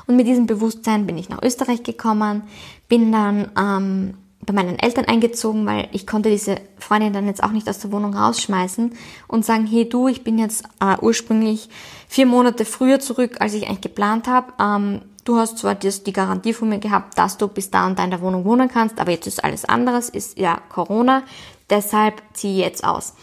Und 0.07 0.17
mit 0.17 0.27
diesem 0.27 0.45
Bewusstsein 0.45 1.07
bin 1.07 1.17
ich 1.17 1.29
nach 1.29 1.41
Österreich 1.41 1.83
gekommen, 1.83 2.43
bin 2.89 3.13
dann 3.13 3.49
ähm, 3.57 4.15
bei 4.45 4.51
meinen 4.51 4.77
Eltern 4.77 5.05
eingezogen, 5.05 5.65
weil 5.65 5.87
ich 5.93 6.05
konnte 6.05 6.29
diese 6.29 6.57
Freundin 6.79 7.13
dann 7.13 7.27
jetzt 7.27 7.41
auch 7.41 7.51
nicht 7.51 7.69
aus 7.69 7.79
der 7.79 7.93
Wohnung 7.93 8.13
rausschmeißen 8.13 8.91
und 9.29 9.45
sagen, 9.45 9.65
hey 9.67 9.87
du, 9.87 10.09
ich 10.09 10.25
bin 10.25 10.37
jetzt 10.37 10.65
äh, 10.81 10.97
ursprünglich 10.99 11.69
vier 12.09 12.25
Monate 12.25 12.65
früher 12.65 12.99
zurück, 12.99 13.37
als 13.39 13.53
ich 13.53 13.67
eigentlich 13.67 13.79
geplant 13.79 14.27
habe. 14.27 14.51
Ähm, 14.59 15.01
Du 15.27 15.35
hast 15.35 15.57
zwar 15.57 15.75
die 15.75 16.13
Garantie 16.13 16.53
von 16.53 16.69
mir 16.69 16.79
gehabt, 16.79 17.17
dass 17.17 17.35
du 17.35 17.49
bis 17.49 17.69
da 17.69 17.85
und 17.85 17.99
da 17.99 18.05
in 18.05 18.11
der 18.11 18.21
Wohnung 18.21 18.45
wohnen 18.45 18.69
kannst, 18.69 18.97
aber 18.97 19.11
jetzt 19.11 19.27
ist 19.27 19.43
alles 19.43 19.65
anderes, 19.65 20.07
ist 20.07 20.37
ja 20.37 20.61
Corona, 20.69 21.23
deshalb 21.69 22.23
zieh 22.31 22.57
jetzt 22.57 22.85
aus. 22.85 23.13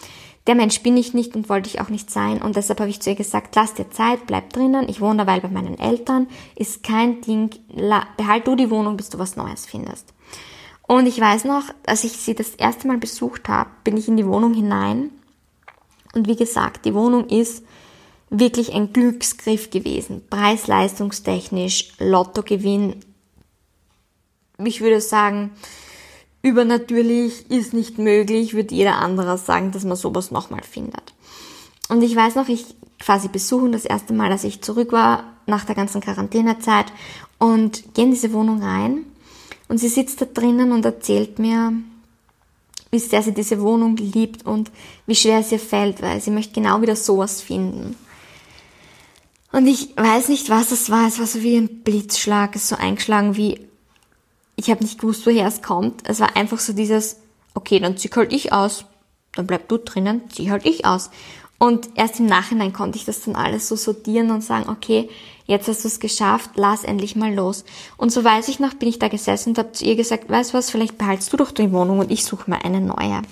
Der 0.46 0.54
Mensch 0.54 0.82
bin 0.82 0.98
ich 0.98 1.14
nicht 1.14 1.34
und 1.34 1.48
wollte 1.48 1.70
ich 1.70 1.80
auch 1.80 1.88
nicht 1.88 2.10
sein 2.10 2.42
und 2.42 2.56
deshalb 2.56 2.80
habe 2.80 2.90
ich 2.90 3.00
zu 3.00 3.08
ihr 3.08 3.16
gesagt, 3.16 3.56
lass 3.56 3.72
dir 3.72 3.90
Zeit, 3.90 4.26
bleib 4.26 4.52
drinnen, 4.52 4.86
ich 4.86 5.00
wohne 5.00 5.24
derweil 5.24 5.40
bei 5.40 5.48
meinen 5.48 5.78
Eltern, 5.78 6.26
ist 6.56 6.82
kein 6.82 7.22
Ding, 7.22 7.48
behalt 8.18 8.46
du 8.46 8.54
die 8.54 8.68
Wohnung, 8.68 8.98
bis 8.98 9.08
du 9.08 9.18
was 9.18 9.36
Neues 9.36 9.64
findest. 9.64 10.12
Und 10.86 11.06
ich 11.06 11.18
weiß 11.18 11.44
noch, 11.44 11.62
als 11.86 12.04
ich 12.04 12.12
sie 12.12 12.34
das 12.34 12.50
erste 12.50 12.86
Mal 12.86 12.98
besucht 12.98 13.48
habe, 13.48 13.70
bin 13.82 13.96
ich 13.96 14.08
in 14.08 14.18
die 14.18 14.26
Wohnung 14.26 14.52
hinein. 14.52 15.10
Und 16.14 16.28
wie 16.28 16.36
gesagt, 16.36 16.84
die 16.84 16.92
Wohnung 16.92 17.28
ist 17.28 17.64
wirklich 18.38 18.72
ein 18.72 18.92
Glücksgriff 18.92 19.70
gewesen. 19.70 20.22
Preis-leistungstechnisch, 20.28 21.92
Lottogewinn. 21.98 22.96
Ich 24.58 24.80
würde 24.80 25.00
sagen, 25.00 25.52
übernatürlich 26.42 27.50
ist 27.50 27.72
nicht 27.72 27.98
möglich, 27.98 28.54
würde 28.54 28.74
jeder 28.74 28.96
andere 28.96 29.38
sagen, 29.38 29.72
dass 29.72 29.84
man 29.84 29.96
sowas 29.96 30.30
nochmal 30.30 30.62
findet. 30.62 31.14
Und 31.88 32.02
ich 32.02 32.14
weiß 32.14 32.34
noch, 32.34 32.48
ich 32.48 32.66
quasi 33.00 33.28
besuchen 33.28 33.72
das 33.72 33.84
erste 33.84 34.14
Mal, 34.14 34.30
dass 34.30 34.44
ich 34.44 34.62
zurück 34.62 34.92
war 34.92 35.24
nach 35.46 35.64
der 35.64 35.74
ganzen 35.74 36.00
Quarantänezeit 36.00 36.86
und 37.38 37.94
gehe 37.94 38.04
in 38.04 38.10
diese 38.10 38.32
Wohnung 38.32 38.62
rein 38.62 39.04
und 39.68 39.78
sie 39.78 39.88
sitzt 39.88 40.20
da 40.20 40.24
drinnen 40.24 40.72
und 40.72 40.84
erzählt 40.84 41.38
mir, 41.38 41.72
wie 42.90 42.98
sehr 42.98 43.22
sie 43.22 43.34
diese 43.34 43.60
Wohnung 43.60 43.96
liebt 43.96 44.46
und 44.46 44.70
wie 45.06 45.14
schwer 45.14 45.40
es 45.40 45.52
ihr 45.52 45.58
fällt, 45.58 46.00
weil 46.00 46.20
sie 46.20 46.30
möchte 46.30 46.54
genau 46.54 46.80
wieder 46.80 46.96
sowas 46.96 47.40
finden. 47.40 47.96
Und 49.54 49.68
ich 49.68 49.96
weiß 49.96 50.30
nicht, 50.30 50.50
was 50.50 50.72
es 50.72 50.90
war. 50.90 51.06
Es 51.06 51.20
war 51.20 51.28
so 51.28 51.40
wie 51.40 51.56
ein 51.56 51.84
Blitzschlag, 51.84 52.56
es 52.56 52.62
ist 52.62 52.68
so 52.70 52.76
eingeschlagen 52.76 53.36
wie, 53.36 53.68
ich 54.56 54.68
habe 54.68 54.82
nicht 54.82 54.98
gewusst, 54.98 55.26
woher 55.26 55.46
es 55.46 55.62
kommt. 55.62 56.02
Es 56.08 56.18
war 56.18 56.36
einfach 56.36 56.58
so 56.58 56.72
dieses, 56.72 57.20
okay, 57.54 57.78
dann 57.78 57.96
zieh 57.96 58.10
halt 58.16 58.32
ich 58.32 58.52
aus. 58.52 58.84
Dann 59.36 59.46
bleib 59.46 59.68
du 59.68 59.78
drinnen, 59.78 60.22
zieh 60.28 60.50
halt 60.50 60.66
ich 60.66 60.84
aus. 60.84 61.10
Und 61.60 61.88
erst 61.94 62.18
im 62.18 62.26
Nachhinein 62.26 62.72
konnte 62.72 62.98
ich 62.98 63.04
das 63.04 63.22
dann 63.22 63.36
alles 63.36 63.68
so 63.68 63.76
sortieren 63.76 64.32
und 64.32 64.42
sagen, 64.42 64.68
okay, 64.68 65.08
jetzt 65.46 65.68
hast 65.68 65.84
du 65.84 65.88
es 65.88 66.00
geschafft, 66.00 66.50
lass 66.56 66.82
endlich 66.82 67.14
mal 67.14 67.32
los. 67.32 67.64
Und 67.96 68.10
so 68.10 68.24
weiß 68.24 68.48
ich 68.48 68.58
noch, 68.58 68.74
bin 68.74 68.88
ich 68.88 68.98
da 68.98 69.06
gesessen 69.06 69.50
und 69.50 69.58
habe 69.58 69.70
zu 69.70 69.84
ihr 69.84 69.94
gesagt, 69.94 70.28
weißt 70.28 70.52
du 70.52 70.58
was, 70.58 70.70
vielleicht 70.70 70.98
behaltst 70.98 71.32
du 71.32 71.36
doch 71.36 71.52
die 71.52 71.70
Wohnung 71.70 72.00
und 72.00 72.10
ich 72.10 72.24
suche 72.24 72.50
mal 72.50 72.58
eine 72.64 72.80
neue. 72.80 73.22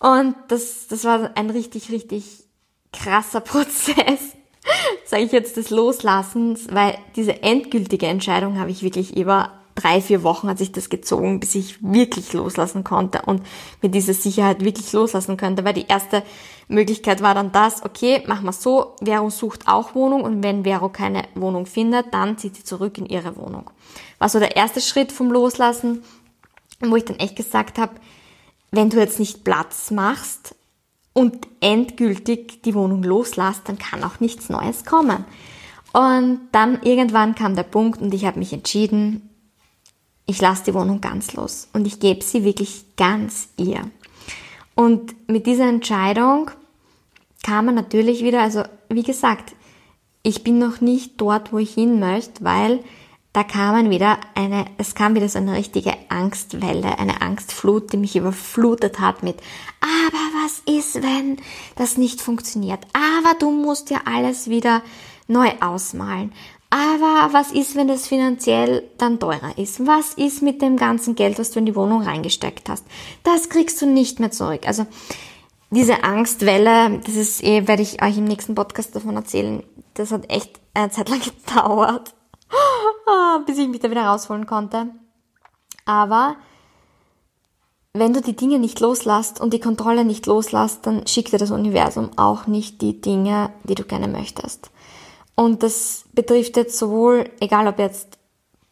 Und 0.00 0.34
das, 0.48 0.86
das 0.86 1.04
war 1.04 1.30
ein 1.34 1.48
richtig, 1.48 1.90
richtig 1.90 2.44
krasser 2.92 3.40
Prozess 3.40 4.20
sage 5.04 5.22
ich 5.24 5.32
jetzt, 5.32 5.56
des 5.56 5.70
Loslassens, 5.70 6.66
weil 6.70 6.98
diese 7.16 7.42
endgültige 7.42 8.06
Entscheidung 8.06 8.58
habe 8.58 8.70
ich 8.70 8.82
wirklich 8.82 9.16
über 9.16 9.52
drei, 9.74 10.00
vier 10.00 10.22
Wochen 10.22 10.48
hat 10.48 10.58
sich 10.58 10.72
das 10.72 10.88
gezogen, 10.88 11.40
bis 11.40 11.54
ich 11.54 11.82
wirklich 11.82 12.32
loslassen 12.32 12.84
konnte 12.84 13.22
und 13.22 13.42
mit 13.82 13.94
dieser 13.94 14.14
Sicherheit 14.14 14.64
wirklich 14.64 14.92
loslassen 14.92 15.36
könnte, 15.36 15.64
weil 15.64 15.74
die 15.74 15.86
erste 15.88 16.22
Möglichkeit 16.68 17.22
war 17.22 17.34
dann 17.34 17.52
das, 17.52 17.84
okay, 17.84 18.22
machen 18.26 18.44
wir 18.44 18.52
so, 18.52 18.94
Vero 19.04 19.30
sucht 19.30 19.66
auch 19.66 19.94
Wohnung 19.94 20.22
und 20.22 20.42
wenn 20.42 20.64
Vero 20.64 20.88
keine 20.88 21.24
Wohnung 21.34 21.66
findet, 21.66 22.14
dann 22.14 22.38
zieht 22.38 22.56
sie 22.56 22.64
zurück 22.64 22.98
in 22.98 23.06
ihre 23.06 23.36
Wohnung. 23.36 23.70
War 24.18 24.28
so 24.28 24.38
der 24.38 24.56
erste 24.56 24.80
Schritt 24.80 25.12
vom 25.12 25.30
Loslassen, 25.30 26.04
wo 26.80 26.96
ich 26.96 27.04
dann 27.04 27.18
echt 27.18 27.36
gesagt 27.36 27.78
habe, 27.78 27.94
wenn 28.70 28.90
du 28.90 28.98
jetzt 28.98 29.18
nicht 29.18 29.44
Platz 29.44 29.90
machst 29.90 30.54
und 31.14 31.48
endgültig 31.60 32.60
die 32.62 32.74
Wohnung 32.74 33.02
loslässt, 33.02 33.62
dann 33.66 33.78
kann 33.78 34.04
auch 34.04 34.20
nichts 34.20 34.50
Neues 34.50 34.84
kommen. 34.84 35.24
Und 35.94 36.40
dann 36.52 36.82
irgendwann 36.82 37.34
kam 37.34 37.54
der 37.54 37.62
Punkt 37.62 38.02
und 38.02 38.12
ich 38.12 38.26
habe 38.26 38.40
mich 38.40 38.52
entschieden, 38.52 39.30
ich 40.26 40.40
lasse 40.40 40.64
die 40.64 40.74
Wohnung 40.74 41.00
ganz 41.00 41.34
los 41.34 41.68
und 41.72 41.86
ich 41.86 42.00
gebe 42.00 42.22
sie 42.22 42.44
wirklich 42.44 42.84
ganz 42.96 43.48
ihr. 43.56 43.80
Und 44.74 45.14
mit 45.28 45.46
dieser 45.46 45.68
Entscheidung 45.68 46.50
kam 47.44 47.66
man 47.66 47.74
natürlich 47.76 48.24
wieder, 48.24 48.42
also 48.42 48.64
wie 48.88 49.02
gesagt, 49.02 49.54
ich 50.22 50.42
bin 50.42 50.58
noch 50.58 50.80
nicht 50.80 51.20
dort, 51.20 51.52
wo 51.52 51.58
ich 51.58 51.74
hin 51.74 52.00
möchte, 52.00 52.42
weil 52.42 52.80
da 53.34 53.42
kam 53.42 53.90
wieder 53.90 54.18
eine, 54.36 54.64
es 54.78 54.94
kam 54.94 55.16
wieder 55.16 55.28
so 55.28 55.38
eine 55.38 55.54
richtige 55.54 55.92
Angstwelle, 56.08 56.98
eine 57.00 57.20
Angstflut, 57.20 57.92
die 57.92 57.96
mich 57.96 58.14
überflutet 58.14 59.00
hat 59.00 59.24
mit, 59.24 59.36
aber 59.80 60.44
was 60.44 60.62
ist, 60.72 61.02
wenn 61.02 61.38
das 61.74 61.98
nicht 61.98 62.20
funktioniert? 62.20 62.78
Aber 62.92 63.34
du 63.38 63.50
musst 63.50 63.90
ja 63.90 64.02
alles 64.04 64.48
wieder 64.48 64.82
neu 65.26 65.50
ausmalen. 65.60 66.32
Aber 66.70 67.32
was 67.32 67.50
ist, 67.50 67.74
wenn 67.74 67.88
das 67.88 68.06
finanziell 68.06 68.84
dann 68.98 69.18
teurer 69.18 69.58
ist? 69.58 69.84
Was 69.84 70.14
ist 70.14 70.42
mit 70.42 70.62
dem 70.62 70.76
ganzen 70.76 71.16
Geld, 71.16 71.38
was 71.38 71.50
du 71.50 71.58
in 71.58 71.66
die 71.66 71.76
Wohnung 71.76 72.02
reingesteckt 72.02 72.68
hast? 72.68 72.84
Das 73.24 73.48
kriegst 73.48 73.82
du 73.82 73.86
nicht 73.86 74.20
mehr 74.20 74.30
zurück. 74.30 74.66
Also 74.66 74.86
diese 75.70 76.04
Angstwelle, 76.04 77.00
das 77.04 77.16
ist 77.16 77.42
eh, 77.42 77.66
werde 77.66 77.82
ich 77.82 78.00
euch 78.00 78.16
im 78.16 78.24
nächsten 78.24 78.54
Podcast 78.54 78.94
davon 78.94 79.16
erzählen. 79.16 79.64
Das 79.94 80.12
hat 80.12 80.30
echt 80.30 80.60
eine 80.72 80.90
Zeit 80.90 81.08
lang 81.08 81.20
gedauert, 81.46 82.14
bis 83.46 83.58
ich 83.58 83.68
mich 83.68 83.80
da 83.80 83.90
wieder 83.90 84.06
rausholen 84.06 84.46
konnte. 84.46 84.88
Aber 85.84 86.36
wenn 87.92 88.12
du 88.12 88.20
die 88.20 88.36
Dinge 88.36 88.58
nicht 88.58 88.80
loslässt 88.80 89.40
und 89.40 89.52
die 89.52 89.60
Kontrolle 89.60 90.04
nicht 90.04 90.26
loslässt, 90.26 90.86
dann 90.86 91.06
schickt 91.06 91.32
dir 91.32 91.38
das 91.38 91.50
Universum 91.50 92.10
auch 92.16 92.46
nicht 92.46 92.82
die 92.82 93.00
Dinge, 93.00 93.50
die 93.64 93.74
du 93.74 93.84
gerne 93.84 94.08
möchtest. 94.08 94.70
Und 95.36 95.62
das 95.62 96.04
betrifft 96.12 96.56
jetzt 96.56 96.78
sowohl, 96.78 97.30
egal 97.40 97.66
ob 97.68 97.78
jetzt 97.78 98.18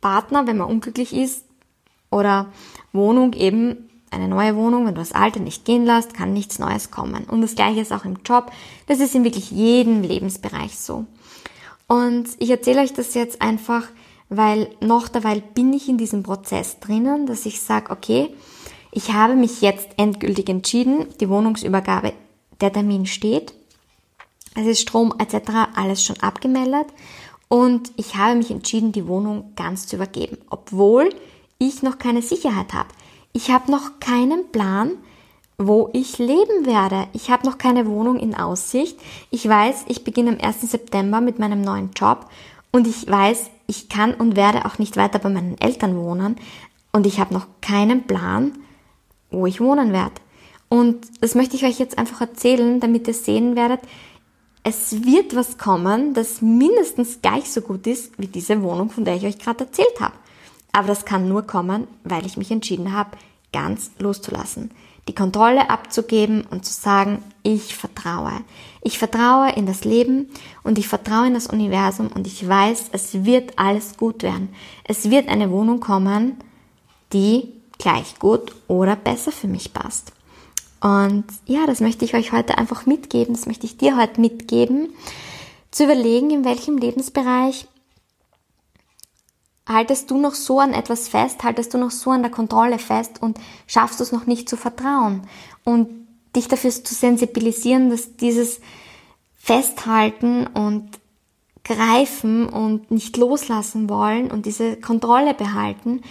Partner, 0.01 0.47
wenn 0.47 0.59
man 0.59 0.69
unglücklich 0.69 1.15
ist, 1.15 1.45
oder 2.11 2.53
Wohnung 2.93 3.33
eben, 3.33 3.89
eine 4.11 4.29
neue 4.29 4.55
Wohnung, 4.57 4.87
wenn 4.87 4.95
du 4.95 5.01
das 5.01 5.13
alte 5.13 5.41
nicht 5.41 5.65
gehen 5.65 5.87
lässt, 5.87 6.13
kann 6.13 6.35
nichts 6.35 6.59
Neues 6.59 6.91
kommen. 6.91 7.25
Und 7.25 7.41
das 7.41 7.55
gleiche 7.55 7.81
ist 7.81 7.93
auch 7.93 8.05
im 8.05 8.19
Job. 8.25 8.53
Das 8.87 9.01
ist 9.01 9.15
in 9.15 9.25
wirklich 9.25 9.51
jedem 9.51 10.03
Lebensbereich 10.03 10.79
so. 10.79 11.07
Und 11.93 12.27
ich 12.39 12.49
erzähle 12.49 12.81
euch 12.81 12.95
das 12.95 13.13
jetzt 13.13 13.43
einfach, 13.43 13.87
weil 14.31 14.71
noch 14.81 15.09
derweil 15.09 15.43
bin 15.43 15.75
ich 15.75 15.91
in 15.91 15.99
diesem 15.99 16.23
Prozess 16.23 16.81
drinnen, 16.81 17.27
dass 17.27 17.45
ich 17.45 17.61
sage, 17.61 17.91
okay, 17.91 18.31
ich 18.93 19.13
habe 19.13 19.35
mich 19.35 19.61
jetzt 19.61 19.91
endgültig 19.99 20.49
entschieden, 20.49 21.05
die 21.21 21.29
Wohnungsübergabe, 21.29 22.15
der 22.63 22.73
Termin 22.73 23.05
steht. 23.05 23.53
Es 24.55 24.67
ist 24.67 24.81
Strom 24.81 25.13
etc. 25.19 25.51
alles 25.75 26.03
schon 26.03 26.19
abgemeldet 26.21 26.87
und 27.49 27.93
ich 27.97 28.17
habe 28.17 28.37
mich 28.37 28.51
entschieden, 28.51 28.93
die 28.93 29.07
Wohnung 29.07 29.53
ganz 29.55 29.87
zu 29.87 29.97
übergeben, 29.97 30.39
obwohl 30.49 31.11
ich 31.59 31.83
noch 31.83 31.99
keine 31.99 32.23
Sicherheit 32.23 32.73
habe. 32.73 32.89
Ich 33.35 33.51
habe 33.51 33.71
noch 33.71 34.01
keinen 34.01 34.51
Plan, 34.51 34.93
wo 35.67 35.91
ich 35.93 36.19
leben 36.19 36.67
werde. 36.67 37.07
Ich 37.13 37.31
habe 37.31 37.47
noch 37.47 37.59
keine 37.59 37.87
Wohnung 37.87 38.19
in 38.19 38.35
Aussicht. 38.35 38.99
Ich 39.31 39.49
weiß, 39.49 39.85
ich 39.89 40.05
beginne 40.05 40.31
am 40.31 40.41
1. 40.41 40.63
September 40.63 41.21
mit 41.21 41.39
meinem 41.39 41.63
neuen 41.63 41.91
Job 41.95 42.27
und 42.71 42.87
ich 42.87 43.09
weiß, 43.09 43.51
ich 43.67 43.89
kann 43.89 44.15
und 44.15 44.37
werde 44.37 44.67
auch 44.67 44.79
nicht 44.79 44.97
weiter 44.97 45.19
bei 45.19 45.29
meinen 45.29 45.61
Eltern 45.61 45.97
wohnen 45.97 46.37
und 46.93 47.07
ich 47.07 47.21
habe 47.21 47.35
noch 47.35 47.47
keinen 47.61 48.05
Plan, 48.07 48.53
wo 49.31 49.47
ich 49.47 49.61
wohnen 49.61 49.93
werde. 49.93 50.15
Und 50.69 51.07
das 51.21 51.35
möchte 51.35 51.57
ich 51.57 51.65
euch 51.65 51.79
jetzt 51.79 51.99
einfach 51.99 52.21
erzählen, 52.21 52.81
damit 52.81 53.07
ihr 53.07 53.15
sehen 53.15 53.57
werdet, 53.57 53.81
es 54.65 55.05
wird 55.05 55.35
was 55.35 55.59
kommen, 55.59 56.15
das 56.15 56.41
mindestens 56.41 57.21
gleich 57.21 57.51
so 57.51 57.61
gut 57.63 57.87
ist 57.87 58.19
wie 58.19 58.29
diese 58.29 58.63
Wohnung, 58.63 58.91
von 58.91 59.05
der 59.05 59.17
ich 59.17 59.25
euch 59.25 59.39
gerade 59.39 59.65
erzählt 59.65 60.01
habe. 60.01 60.15
Aber 60.73 60.87
das 60.87 61.05
kann 61.05 61.29
nur 61.29 61.43
kommen, 61.43 61.89
weil 62.05 62.25
ich 62.25 62.37
mich 62.37 62.51
entschieden 62.51 62.93
habe, 62.93 63.11
ganz 63.53 63.91
loszulassen, 63.99 64.71
die 65.09 65.15
Kontrolle 65.15 65.69
abzugeben 65.69 66.47
und 66.51 66.65
zu 66.65 66.73
sagen, 66.73 67.23
ich 67.43 67.75
vertraue. 67.75 68.33
Ich 68.83 68.99
vertraue 68.99 69.53
in 69.53 69.67
das 69.67 69.85
Leben 69.85 70.29
und 70.63 70.79
ich 70.79 70.89
vertraue 70.89 71.27
in 71.27 71.35
das 71.35 71.49
Universum 71.49 72.09
und 72.09 72.27
ich 72.27 72.47
weiß, 72.47 72.87
es 72.93 73.25
wird 73.25 73.59
alles 73.59 73.97
gut 73.97 74.23
werden. 74.23 74.55
Es 74.85 75.11
wird 75.11 75.29
eine 75.29 75.51
Wohnung 75.51 75.81
kommen, 75.81 76.37
die 77.13 77.49
gleich 77.79 78.19
gut 78.19 78.53
oder 78.69 78.97
besser 78.97 79.33
für 79.33 79.49
mich 79.49 79.73
passt. 79.73 80.13
Und 80.81 81.25
ja, 81.47 81.67
das 81.67 81.81
möchte 81.81 82.05
ich 82.05 82.15
euch 82.15 82.33
heute 82.33 82.59
einfach 82.59 82.87
mitgeben, 82.87 83.35
das 83.35 83.47
möchte 83.47 83.67
ich 83.67 83.77
dir 83.77 83.97
heute 83.97 84.21
mitgeben, 84.21 84.89
zu 85.71 85.85
überlegen, 85.85 86.31
in 86.31 86.45
welchem 86.45 86.77
Lebensbereich 86.77 87.67
haltest 89.67 90.11
du 90.11 90.19
noch 90.19 90.35
so 90.35 90.59
an 90.61 90.73
etwas 90.73 91.09
fest, 91.09 91.43
haltest 91.45 91.75
du 91.75 91.79
noch 91.79 91.91
so 91.91 92.11
an 92.11 92.23
der 92.23 92.31
Kontrolle 92.31 92.79
fest 92.79 93.21
und 93.21 93.39
schaffst 93.67 94.01
du 94.01 94.05
es 94.05 94.13
noch 94.13 94.27
nicht 94.27 94.49
zu 94.49 94.57
vertrauen 94.57 95.23
und 95.65 95.89
dich 96.35 96.49
dafür 96.49 96.71
zu 96.71 96.95
sensibilisieren, 96.95 97.91
dass 97.91 98.17
dieses 98.17 98.61
Festhalten 99.39 100.47
und 100.47 100.89
Greifen 101.65 102.49
und 102.49 102.91
nicht 102.91 103.17
loslassen 103.17 103.89
wollen 103.89 104.33
und 104.33 104.47
diese 104.47 104.77
Kontrolle 104.77 105.33
behalten 105.33 106.03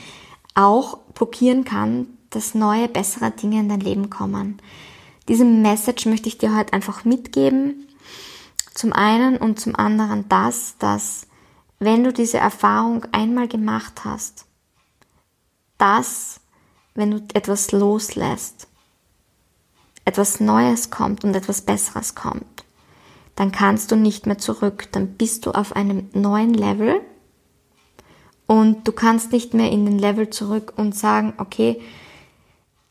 auch 0.55 0.97
blockieren 1.13 1.65
kann, 1.65 2.07
dass 2.29 2.55
neue, 2.55 2.87
bessere 2.87 3.31
Dinge 3.31 3.59
in 3.59 3.69
dein 3.69 3.79
Leben 3.79 4.09
kommen. 4.09 4.57
Diese 5.27 5.45
Message 5.45 6.05
möchte 6.05 6.27
ich 6.27 6.37
dir 6.37 6.55
heute 6.55 6.73
einfach 6.73 7.05
mitgeben. 7.05 7.87
Zum 8.73 8.93
einen 8.93 9.37
und 9.37 9.59
zum 9.59 9.75
anderen 9.75 10.27
das, 10.29 10.75
dass 10.79 11.27
wenn 11.81 12.03
du 12.03 12.13
diese 12.13 12.37
Erfahrung 12.37 13.07
einmal 13.11 13.47
gemacht 13.47 14.05
hast, 14.05 14.45
dass 15.79 16.39
wenn 16.93 17.09
du 17.09 17.23
etwas 17.33 17.71
loslässt, 17.71 18.67
etwas 20.05 20.39
Neues 20.39 20.91
kommt 20.91 21.23
und 21.23 21.35
etwas 21.35 21.61
Besseres 21.61 22.13
kommt, 22.13 22.65
dann 23.35 23.51
kannst 23.51 23.91
du 23.91 23.95
nicht 23.95 24.27
mehr 24.27 24.37
zurück, 24.37 24.89
dann 24.91 25.15
bist 25.15 25.47
du 25.47 25.51
auf 25.53 25.75
einem 25.75 26.07
neuen 26.13 26.53
Level 26.53 27.01
und 28.45 28.87
du 28.87 28.91
kannst 28.91 29.31
nicht 29.31 29.55
mehr 29.55 29.71
in 29.71 29.85
den 29.85 29.97
Level 29.97 30.29
zurück 30.29 30.73
und 30.75 30.95
sagen, 30.95 31.33
okay, 31.39 31.81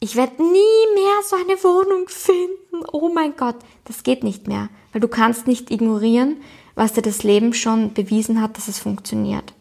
ich 0.00 0.16
werde 0.16 0.42
nie 0.42 0.94
mehr 0.94 1.20
so 1.24 1.36
eine 1.36 1.62
Wohnung 1.62 2.08
finden. 2.08 2.84
Oh 2.90 3.08
mein 3.14 3.36
Gott, 3.36 3.56
das 3.84 4.02
geht 4.02 4.24
nicht 4.24 4.48
mehr, 4.48 4.68
weil 4.90 5.00
du 5.00 5.08
kannst 5.08 5.46
nicht 5.46 5.70
ignorieren, 5.70 6.38
was 6.80 6.94
dir 6.94 7.02
das 7.02 7.24
Leben 7.24 7.52
schon 7.52 7.92
bewiesen 7.92 8.40
hat, 8.40 8.56
dass 8.56 8.66
es 8.66 8.78
funktioniert. 8.78 9.52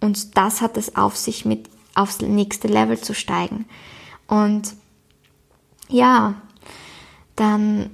Und 0.00 0.38
das 0.38 0.62
hat 0.62 0.78
es 0.78 0.96
auf 0.96 1.18
sich 1.18 1.44
mit 1.44 1.68
aufs 1.94 2.22
nächste 2.22 2.66
Level 2.66 2.98
zu 2.98 3.14
steigen. 3.14 3.66
Und 4.26 4.72
ja, 5.90 6.32
dann 7.36 7.90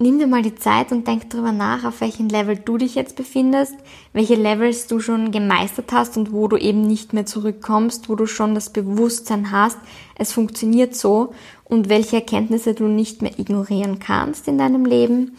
nimm 0.00 0.18
dir 0.18 0.26
mal 0.26 0.42
die 0.42 0.56
Zeit 0.56 0.90
und 0.90 1.06
denk 1.06 1.30
darüber 1.30 1.52
nach, 1.52 1.84
auf 1.84 2.00
welchem 2.00 2.26
Level 2.26 2.56
du 2.56 2.78
dich 2.78 2.96
jetzt 2.96 3.14
befindest, 3.14 3.76
welche 4.12 4.34
Levels 4.34 4.88
du 4.88 4.98
schon 4.98 5.30
gemeistert 5.30 5.92
hast 5.92 6.16
und 6.16 6.32
wo 6.32 6.48
du 6.48 6.56
eben 6.56 6.84
nicht 6.84 7.12
mehr 7.12 7.26
zurückkommst, 7.26 8.08
wo 8.08 8.16
du 8.16 8.26
schon 8.26 8.56
das 8.56 8.72
Bewusstsein 8.72 9.52
hast, 9.52 9.78
es 10.16 10.32
funktioniert 10.32 10.96
so 10.96 11.32
und 11.62 11.88
welche 11.88 12.16
Erkenntnisse 12.16 12.74
du 12.74 12.88
nicht 12.88 13.22
mehr 13.22 13.38
ignorieren 13.38 14.00
kannst 14.00 14.48
in 14.48 14.58
deinem 14.58 14.84
Leben 14.84 15.36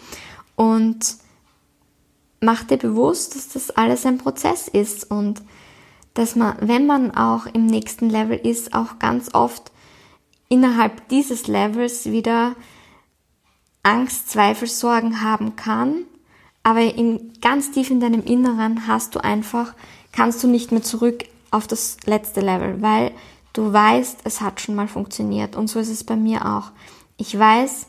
und 0.56 1.20
mach 2.42 2.64
dir 2.64 2.78
bewusst, 2.78 3.36
dass 3.36 3.50
das 3.50 3.72
alles 3.72 4.06
ein 4.06 4.18
Prozess 4.18 4.68
ist 4.68 5.10
und 5.10 5.42
dass 6.14 6.36
man, 6.36 6.58
wenn 6.62 6.86
man 6.86 7.16
auch 7.16 7.46
im 7.46 7.66
nächsten 7.66 8.10
Level 8.10 8.38
ist, 8.38 8.74
auch 8.74 9.00
ganz 9.00 9.34
oft 9.34 9.72
innerhalb 10.50 11.08
dieses 11.10 11.48
Levels 11.48 12.06
wieder 12.06 12.56
Angst, 13.84 14.30
Zweifel, 14.30 14.68
Sorgen 14.68 15.22
haben 15.22 15.56
kann, 15.56 16.06
aber 16.64 16.82
in, 16.82 17.34
ganz 17.42 17.72
tief 17.72 17.90
in 17.90 18.00
deinem 18.00 18.24
Inneren 18.24 18.88
hast 18.88 19.16
du 19.16 19.24
einfach, 19.24 19.74
kannst 20.12 20.44
du 20.44 20.48
nicht 20.48 20.72
mehr 20.72 20.82
zurück 20.82 21.26
auf 21.52 21.68
das 21.68 21.98
letzte 22.06 22.42
Level, 22.42 22.82
weil 22.82 23.12
du 23.54 23.72
weißt, 23.72 24.20
es 24.24 24.42
hat 24.42 24.62
schon 24.62 24.76
mal 24.76 24.88
funktioniert 24.88 25.56
und 25.56 25.68
so 25.68 25.80
ist 25.80 25.90
es 25.90 26.04
bei 26.04 26.16
mir 26.16 26.46
auch. 26.46 26.72
Ich 27.18 27.38
weiß, 27.38 27.88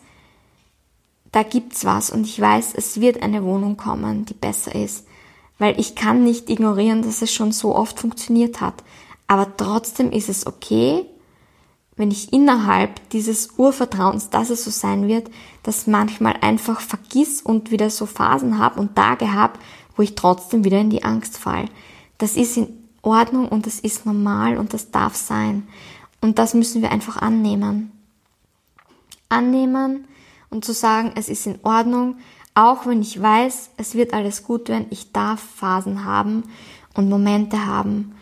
da 1.33 1.43
gibt's 1.43 1.85
was 1.85 2.11
und 2.11 2.25
ich 2.27 2.41
weiß, 2.41 2.75
es 2.75 3.01
wird 3.01 3.23
eine 3.23 3.45
Wohnung 3.45 3.77
kommen, 3.77 4.25
die 4.25 4.35
besser 4.35 4.75
ist, 4.75 5.07
weil 5.59 5.79
ich 5.79 5.95
kann 5.95 6.25
nicht 6.25 6.51
ignorieren, 6.51 7.03
dass 7.03 7.23
es 7.23 7.33
schon 7.33 7.53
so 7.53 7.75
oft 7.75 8.01
funktioniert 8.01 8.61
hat. 8.61 8.83
Aber 9.27 9.57
trotzdem 9.57 10.11
ist 10.11 10.29
es 10.29 10.47
okay, 10.47 11.05
wenn 11.97 12.11
ich 12.11 12.33
innerhalb 12.33 13.11
dieses 13.11 13.51
Urvertrauens, 13.59 14.31
dass 14.31 14.51
es 14.51 14.65
so 14.65 14.71
sein 14.71 15.07
wird, 15.07 15.31
das 15.63 15.87
manchmal 15.87 16.35
einfach 16.41 16.81
vergiss 16.81 17.43
und 17.43 17.71
wieder 17.71 17.91
so 17.91 18.07
Phasen 18.07 18.59
habe 18.59 18.81
und 18.81 18.97
Tage 18.97 19.33
habe, 19.35 19.59
wo 19.97 20.03
ich 20.03 20.15
trotzdem 20.15 20.65
wieder 20.65 20.81
in 20.81 20.91
die 20.91 21.05
Angst 21.05 21.37
fall. 21.37 21.67
Das 22.17 22.37
ist 22.37 22.57
in 22.57 22.69
Ordnung 23.03 23.49
und 23.49 23.67
das 23.67 23.81
ist 23.81 24.07
normal 24.07 24.57
und 24.57 24.73
das 24.73 24.91
darf 24.91 25.15
sein. 25.15 25.69
Und 26.23 26.39
das 26.39 26.55
müssen 26.55 26.83
wir 26.83 26.91
einfach 26.91 27.19
annehmen. 27.19 27.93
Annehmen 29.29 30.07
und 30.51 30.65
zu 30.65 30.73
sagen, 30.73 31.13
es 31.17 31.29
ist 31.29 31.47
in 31.47 31.59
Ordnung, 31.63 32.19
auch 32.55 32.87
wenn 32.87 33.01
ich 33.01 33.21
weiß, 33.21 33.71
es 33.77 33.95
wird 33.95 34.13
alles 34.13 34.43
gut 34.45 34.69
werden, 34.69 34.87
ich 34.91 35.13
darf 35.13 35.41
Phasen 35.41 36.05
haben 36.05 36.45
und 36.95 37.09
Momente 37.09 37.67
haben, 37.67 38.15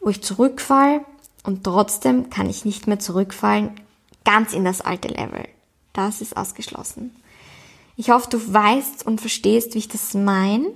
wo 0.00 0.08
ich 0.08 0.22
zurückfall 0.22 1.04
und 1.42 1.64
trotzdem 1.64 2.30
kann 2.30 2.48
ich 2.48 2.64
nicht 2.64 2.86
mehr 2.86 2.98
zurückfallen 2.98 3.70
ganz 4.24 4.52
in 4.52 4.64
das 4.64 4.80
alte 4.80 5.08
Level. 5.08 5.46
Das 5.92 6.20
ist 6.20 6.36
ausgeschlossen. 6.36 7.14
Ich 7.96 8.10
hoffe, 8.10 8.30
du 8.30 8.52
weißt 8.52 9.06
und 9.06 9.20
verstehst, 9.20 9.74
wie 9.74 9.78
ich 9.78 9.88
das 9.88 10.14
meine. 10.14 10.72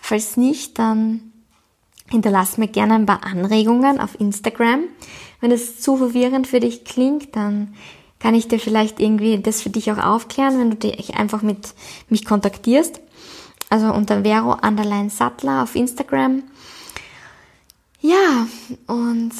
Falls 0.00 0.36
nicht, 0.36 0.78
dann 0.78 1.32
hinterlass 2.08 2.56
mir 2.56 2.68
gerne 2.68 2.94
ein 2.94 3.06
paar 3.06 3.24
Anregungen 3.24 4.00
auf 4.00 4.18
Instagram. 4.20 4.84
Wenn 5.40 5.50
es 5.50 5.80
zu 5.80 5.96
verwirrend 5.96 6.46
für 6.46 6.60
dich 6.60 6.84
klingt, 6.84 7.36
dann 7.36 7.74
kann 8.26 8.34
ich 8.34 8.48
dir 8.48 8.58
vielleicht 8.58 8.98
irgendwie 8.98 9.38
das 9.38 9.62
für 9.62 9.70
dich 9.70 9.92
auch 9.92 9.98
aufklären, 9.98 10.58
wenn 10.58 10.70
du 10.70 10.76
dich 10.76 11.14
einfach 11.14 11.42
mit 11.42 11.74
mich 12.08 12.24
kontaktierst. 12.24 12.98
Also 13.70 13.86
unter 13.92 14.24
Vero 14.24 14.56
Underline 14.66 15.10
Sattler 15.10 15.62
auf 15.62 15.76
Instagram. 15.76 16.42
Ja, 18.00 18.48
und 18.88 19.30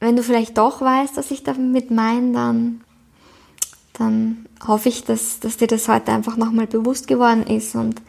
wenn 0.00 0.16
du 0.16 0.24
vielleicht 0.24 0.58
doch 0.58 0.80
weißt, 0.80 1.16
was 1.16 1.30
ich 1.30 1.44
damit 1.44 1.92
meine, 1.92 2.32
dann, 2.32 2.80
dann 3.92 4.46
hoffe 4.66 4.88
ich, 4.88 5.04
dass, 5.04 5.38
dass 5.38 5.56
dir 5.56 5.68
das 5.68 5.86
heute 5.86 6.10
einfach 6.10 6.36
nochmal 6.36 6.66
bewusst 6.66 7.06
geworden 7.06 7.46
ist 7.46 7.76
und 7.76 8.02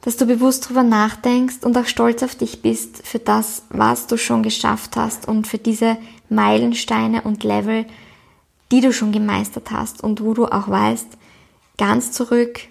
dass 0.00 0.16
du 0.16 0.26
bewusst 0.26 0.68
drüber 0.68 0.82
nachdenkst 0.82 1.62
und 1.62 1.78
auch 1.78 1.86
stolz 1.86 2.24
auf 2.24 2.34
dich 2.34 2.62
bist 2.62 3.06
für 3.06 3.20
das, 3.20 3.62
was 3.68 4.08
du 4.08 4.18
schon 4.18 4.42
geschafft 4.42 4.96
hast 4.96 5.28
und 5.28 5.46
für 5.46 5.58
diese 5.58 5.98
Meilensteine 6.28 7.22
und 7.22 7.44
Level, 7.44 7.86
die 8.74 8.80
du 8.80 8.92
schon 8.92 9.12
gemeistert 9.12 9.70
hast 9.70 10.02
und 10.02 10.20
wo 10.20 10.34
du 10.34 10.46
auch 10.46 10.68
weißt, 10.68 11.06
ganz 11.78 12.10
zurück 12.10 12.62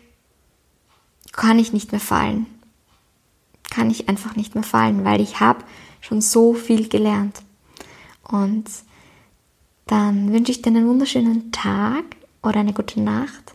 kann 1.31 1.57
ich 1.59 1.71
nicht 1.71 1.93
mehr 1.93 2.01
fallen. 2.01 2.45
Kann 3.69 3.89
ich 3.89 4.09
einfach 4.09 4.35
nicht 4.35 4.53
mehr 4.53 4.65
fallen, 4.65 5.05
weil 5.05 5.21
ich 5.21 5.39
habe 5.39 5.63
schon 6.01 6.19
so 6.19 6.53
viel 6.53 6.89
gelernt. 6.89 7.41
Und 8.21 8.65
dann 9.87 10.33
wünsche 10.33 10.51
ich 10.51 10.61
dir 10.61 10.71
einen 10.71 10.89
wunderschönen 10.89 11.53
Tag 11.53 12.03
oder 12.41 12.59
eine 12.59 12.73
gute 12.73 12.99
Nacht 12.99 13.53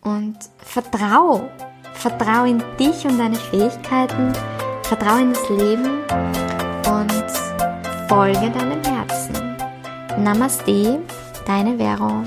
und 0.00 0.36
vertrau, 0.58 1.48
vertrau 1.92 2.44
in 2.44 2.60
dich 2.76 3.04
und 3.04 3.18
deine 3.18 3.36
Fähigkeiten, 3.36 4.32
vertrau 4.82 5.18
in 5.18 5.32
das 5.32 5.48
Leben 5.48 6.00
und 6.90 8.08
folge 8.08 8.50
deinem 8.50 8.82
Herzen. 8.82 10.24
Namaste, 10.24 11.00
deine 11.44 11.76
Vero. 11.76 12.24